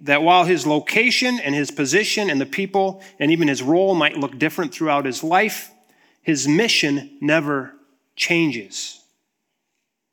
that 0.00 0.22
while 0.22 0.44
his 0.44 0.66
location 0.66 1.38
and 1.38 1.54
his 1.54 1.70
position 1.70 2.30
and 2.30 2.40
the 2.40 2.46
people 2.46 3.02
and 3.18 3.30
even 3.30 3.48
his 3.48 3.62
role 3.62 3.94
might 3.94 4.16
look 4.16 4.38
different 4.38 4.72
throughout 4.72 5.04
his 5.04 5.22
life, 5.22 5.70
his 6.22 6.48
mission 6.48 7.18
never 7.20 7.74
changes. 8.16 9.02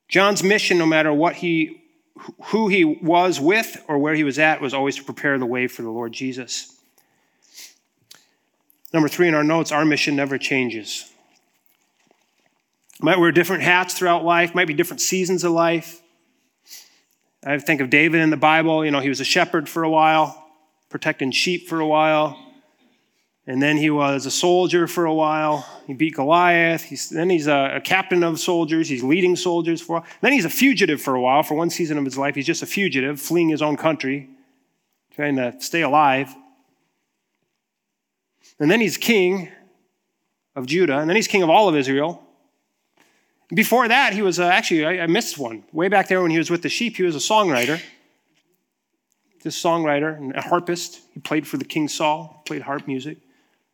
John's 0.09 0.43
mission, 0.43 0.77
no 0.77 0.85
matter 0.85 1.13
what 1.13 1.37
he, 1.37 1.83
who 2.45 2.67
he 2.67 2.83
was 2.83 3.39
with 3.39 3.83
or 3.87 3.97
where 3.97 4.13
he 4.13 4.23
was 4.23 4.39
at, 4.39 4.61
was 4.61 4.73
always 4.73 4.97
to 4.97 5.03
prepare 5.03 5.37
the 5.37 5.45
way 5.45 5.67
for 5.67 5.81
the 5.81 5.89
Lord 5.89 6.11
Jesus. 6.11 6.73
Number 8.93 9.09
three 9.09 9.27
in 9.27 9.33
our 9.33 9.43
notes, 9.43 9.71
our 9.71 9.85
mission 9.85 10.15
never 10.15 10.37
changes. 10.37 11.11
Might 13.01 13.19
wear 13.19 13.31
different 13.31 13.63
hats 13.63 13.93
throughout 13.93 14.25
life, 14.25 14.55
might 14.55 14.67
be 14.67 14.73
different 14.73 15.01
seasons 15.01 15.43
of 15.43 15.51
life. 15.51 16.01
I 17.45 17.59
think 17.59 17.79
of 17.81 17.89
David 17.89 18.21
in 18.21 18.29
the 18.29 18.37
Bible. 18.37 18.83
You 18.83 18.91
know, 18.91 18.99
he 18.99 19.09
was 19.09 19.19
a 19.19 19.25
shepherd 19.25 19.69
for 19.69 19.83
a 19.83 19.89
while, 19.89 20.47
protecting 20.89 21.31
sheep 21.31 21.69
for 21.69 21.79
a 21.79 21.87
while. 21.87 22.37
And 23.45 23.61
then 23.61 23.77
he 23.77 23.89
was 23.89 24.25
a 24.25 24.31
soldier 24.31 24.87
for 24.87 25.05
a 25.05 25.13
while. 25.13 25.65
He 25.85 25.93
beat 25.93 26.15
Goliath. 26.15 26.83
He's, 26.83 27.09
then 27.09 27.29
he's 27.29 27.47
a, 27.47 27.75
a, 27.75 27.81
captain 27.81 28.21
of 28.21 28.41
soldiers. 28.41 28.89
He's 28.89 29.03
leading 29.03 29.37
soldiers 29.37 29.81
for 29.81 29.97
a 29.97 29.99
while. 29.99 30.09
Then 30.19 30.33
he's 30.33 30.43
a 30.43 30.49
fugitive 30.49 31.01
for 31.01 31.15
a 31.15 31.21
while. 31.21 31.43
For 31.43 31.53
one 31.55 31.69
season 31.69 31.97
of 31.97 32.03
his 32.03 32.17
life, 32.17 32.35
he's 32.35 32.45
just 32.45 32.61
a 32.61 32.65
fugitive, 32.65 33.21
fleeing 33.21 33.47
his 33.47 33.61
own 33.61 33.77
country, 33.77 34.27
trying 35.15 35.37
to 35.37 35.55
stay 35.61 35.81
alive. 35.81 36.35
And 38.59 38.69
then 38.69 38.81
he's 38.81 38.97
king 38.97 39.49
of 40.53 40.65
Judah. 40.65 40.97
And 40.97 41.09
then 41.09 41.15
he's 41.15 41.27
king 41.27 41.43
of 41.43 41.49
all 41.49 41.69
of 41.69 41.75
Israel. 41.77 42.26
Before 43.53 43.87
that, 43.87 44.13
he 44.13 44.21
was 44.21 44.39
uh, 44.39 44.45
actually, 44.45 44.85
I, 44.85 45.03
I, 45.03 45.07
missed 45.07 45.37
one. 45.37 45.63
Way 45.71 45.87
back 45.87 46.09
there 46.09 46.21
when 46.21 46.31
he 46.31 46.37
was 46.37 46.49
with 46.49 46.63
the 46.63 46.69
sheep, 46.69 46.97
he 46.97 47.03
was 47.03 47.15
a 47.15 47.19
songwriter. 47.19 47.81
This 49.41 49.61
songwriter 49.61 50.17
and 50.17 50.35
a 50.35 50.41
harpist. 50.41 50.99
He 51.13 51.21
played 51.21 51.47
for 51.47 51.57
the 51.57 51.63
King 51.63 51.87
Saul, 51.87 52.41
played 52.45 52.63
harp 52.63 52.87
music. 52.87 53.19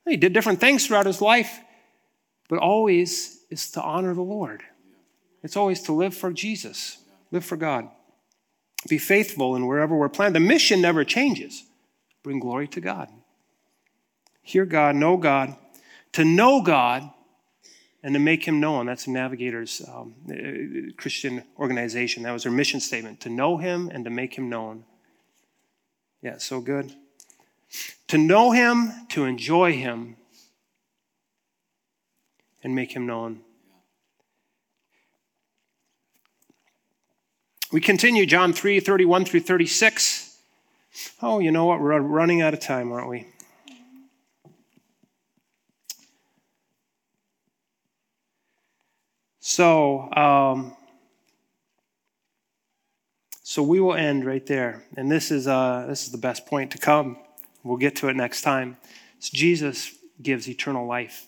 He 0.08 0.18
did 0.18 0.34
different 0.34 0.60
things 0.60 0.86
throughout 0.86 1.06
his 1.06 1.22
life, 1.22 1.60
but 2.50 2.60
always 2.60 3.40
is 3.50 3.72
to 3.72 3.82
honor 3.82 4.14
the 4.14 4.22
Lord. 4.22 4.62
It's 5.42 5.58
always 5.58 5.82
to 5.84 5.92
live 5.94 6.16
for 6.16 6.32
Jesus, 6.32 7.00
live 7.32 7.44
for 7.44 7.56
God. 7.56 7.90
Be 8.90 8.98
faithful 8.98 9.56
in 9.56 9.66
wherever 9.66 9.96
we're 9.96 10.10
planted. 10.10 10.34
The 10.34 10.42
mission 10.42 10.82
never 10.82 11.04
changes. 11.04 11.64
Bring 12.22 12.40
glory 12.40 12.68
to 12.70 12.82
God. 12.82 13.10
Hear 14.42 14.66
God, 14.66 14.96
know 14.96 15.18
God. 15.18 15.56
To 16.14 16.26
know 16.26 16.62
God 16.62 17.10
and 18.04 18.14
to 18.14 18.20
make 18.20 18.46
him 18.46 18.60
known. 18.60 18.86
That's 18.86 19.08
Navigators 19.08 19.82
um, 19.88 20.14
uh, 20.30 20.92
Christian 20.98 21.44
organization. 21.58 22.24
That 22.24 22.34
was 22.34 22.44
their 22.44 22.52
mission 22.52 22.80
statement 22.80 23.22
to 23.22 23.30
know 23.30 23.58
him 23.58 23.90
and 23.94 24.04
to 24.04 24.12
make 24.12 24.38
him 24.38 24.50
known. 24.50 24.84
Yeah, 26.22 26.38
so 26.38 26.60
good. 26.60 26.94
To 28.10 28.18
know 28.18 28.52
him, 28.52 28.92
to 29.10 29.24
enjoy 29.26 29.74
him, 29.74 30.18
and 32.64 32.76
make 32.76 32.96
him 32.96 33.06
known. 33.06 33.42
We 37.72 37.82
continue 37.82 38.26
John 38.26 38.54
3 38.54 38.80
31 38.80 39.26
through 39.26 39.40
36. 39.40 40.38
Oh, 41.22 41.40
you 41.40 41.52
know 41.52 41.66
what? 41.66 41.82
We're 41.82 42.00
running 42.00 42.42
out 42.42 42.54
of 42.54 42.60
time, 42.60 42.92
aren't 42.92 43.10
we? 43.10 43.28
So, 49.56 50.12
um, 50.14 50.74
so 53.44 53.62
we 53.62 53.80
will 53.80 53.94
end 53.94 54.26
right 54.26 54.44
there, 54.48 54.84
and 54.98 55.12
this 55.12 55.30
is 55.30 55.48
uh, 55.48 55.86
this 55.88 56.08
is 56.08 56.12
the 56.12 56.18
best 56.18 56.48
point 56.48 56.72
to 56.72 56.80
come. 56.80 57.18
We'll 57.62 57.78
get 57.78 57.96
to 57.98 58.08
it 58.08 58.16
next 58.16 58.42
time. 58.42 58.78
Jesus 59.22 59.94
gives 60.20 60.50
eternal 60.50 60.88
life. 60.88 61.28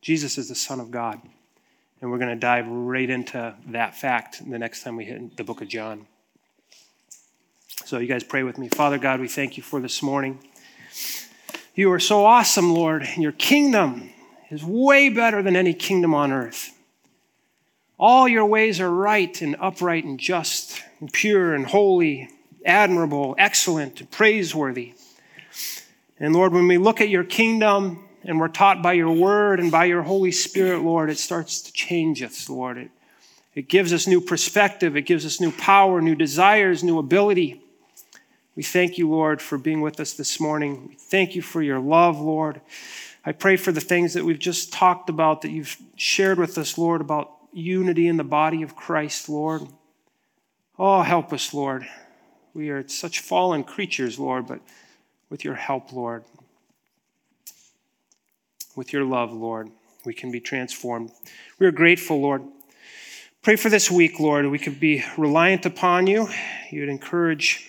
Jesus 0.00 0.38
is 0.38 0.48
the 0.48 0.54
Son 0.54 0.78
of 0.78 0.92
God, 0.92 1.20
and 2.00 2.12
we're 2.12 2.18
going 2.18 2.30
to 2.30 2.36
dive 2.36 2.68
right 2.68 3.10
into 3.10 3.56
that 3.66 3.96
fact 3.96 4.48
the 4.48 4.56
next 4.56 4.84
time 4.84 4.94
we 4.94 5.06
hit 5.06 5.36
the 5.36 5.42
book 5.42 5.60
of 5.60 5.66
John. 5.66 6.06
So, 7.84 7.98
you 7.98 8.06
guys 8.06 8.22
pray 8.22 8.44
with 8.44 8.58
me. 8.58 8.68
Father 8.68 8.96
God, 8.96 9.18
we 9.18 9.26
thank 9.26 9.56
you 9.56 9.64
for 9.64 9.80
this 9.80 10.04
morning. 10.04 10.38
You 11.74 11.90
are 11.90 11.98
so 11.98 12.24
awesome, 12.24 12.72
Lord. 12.72 13.08
Your 13.16 13.32
kingdom 13.32 14.10
is 14.50 14.62
way 14.62 15.08
better 15.08 15.42
than 15.42 15.56
any 15.56 15.74
kingdom 15.74 16.14
on 16.14 16.30
earth. 16.30 16.76
All 18.00 18.26
your 18.26 18.46
ways 18.46 18.80
are 18.80 18.90
right 18.90 19.42
and 19.42 19.56
upright 19.60 20.04
and 20.04 20.18
just 20.18 20.82
and 21.00 21.12
pure 21.12 21.52
and 21.52 21.66
holy, 21.66 22.30
admirable, 22.64 23.34
excellent, 23.36 24.10
praiseworthy. 24.10 24.94
And 26.18 26.34
Lord, 26.34 26.54
when 26.54 26.66
we 26.66 26.78
look 26.78 27.02
at 27.02 27.10
your 27.10 27.24
kingdom 27.24 28.08
and 28.24 28.40
we're 28.40 28.48
taught 28.48 28.82
by 28.82 28.94
your 28.94 29.12
word 29.12 29.60
and 29.60 29.70
by 29.70 29.84
your 29.84 30.00
Holy 30.00 30.32
Spirit, 30.32 30.80
Lord, 30.80 31.10
it 31.10 31.18
starts 31.18 31.60
to 31.60 31.72
change 31.74 32.22
us, 32.22 32.48
Lord. 32.48 32.78
It, 32.78 32.90
it 33.54 33.68
gives 33.68 33.92
us 33.92 34.06
new 34.06 34.22
perspective, 34.22 34.96
it 34.96 35.02
gives 35.02 35.26
us 35.26 35.38
new 35.38 35.52
power, 35.52 36.00
new 36.00 36.14
desires, 36.14 36.82
new 36.82 36.98
ability. 36.98 37.60
We 38.56 38.62
thank 38.62 38.96
you, 38.96 39.10
Lord, 39.10 39.42
for 39.42 39.58
being 39.58 39.82
with 39.82 40.00
us 40.00 40.14
this 40.14 40.40
morning. 40.40 40.86
We 40.88 40.94
thank 40.94 41.34
you 41.34 41.42
for 41.42 41.60
your 41.60 41.78
love, 41.78 42.18
Lord. 42.18 42.62
I 43.26 43.32
pray 43.32 43.56
for 43.56 43.72
the 43.72 43.80
things 43.82 44.14
that 44.14 44.24
we've 44.24 44.38
just 44.38 44.72
talked 44.72 45.10
about, 45.10 45.42
that 45.42 45.50
you've 45.50 45.76
shared 45.96 46.38
with 46.38 46.56
us, 46.56 46.78
Lord, 46.78 47.02
about 47.02 47.36
unity 47.52 48.06
in 48.06 48.16
the 48.16 48.24
body 48.24 48.62
of 48.62 48.76
Christ, 48.76 49.28
Lord. 49.28 49.62
Oh, 50.78 51.02
help 51.02 51.32
us, 51.32 51.52
Lord. 51.52 51.86
We 52.54 52.70
are 52.70 52.86
such 52.88 53.20
fallen 53.20 53.64
creatures, 53.64 54.18
Lord, 54.18 54.46
but 54.46 54.60
with 55.28 55.44
your 55.44 55.54
help, 55.54 55.92
Lord, 55.92 56.24
with 58.74 58.92
your 58.92 59.04
love, 59.04 59.32
Lord, 59.32 59.70
we 60.04 60.14
can 60.14 60.30
be 60.30 60.40
transformed. 60.40 61.12
We 61.58 61.66
are 61.66 61.72
grateful, 61.72 62.20
Lord. 62.20 62.42
Pray 63.42 63.56
for 63.56 63.70
this 63.70 63.90
week, 63.90 64.20
Lord, 64.20 64.46
we 64.46 64.58
could 64.58 64.80
be 64.80 65.02
reliant 65.16 65.64
upon 65.64 66.06
you. 66.06 66.28
You 66.70 66.80
would 66.80 66.88
encourage 66.88 67.68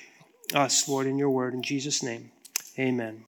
us, 0.53 0.89
Lord, 0.89 1.07
in 1.07 1.17
your 1.17 1.29
word. 1.29 1.53
In 1.53 1.63
Jesus' 1.63 2.03
name, 2.03 2.31
amen. 2.77 3.25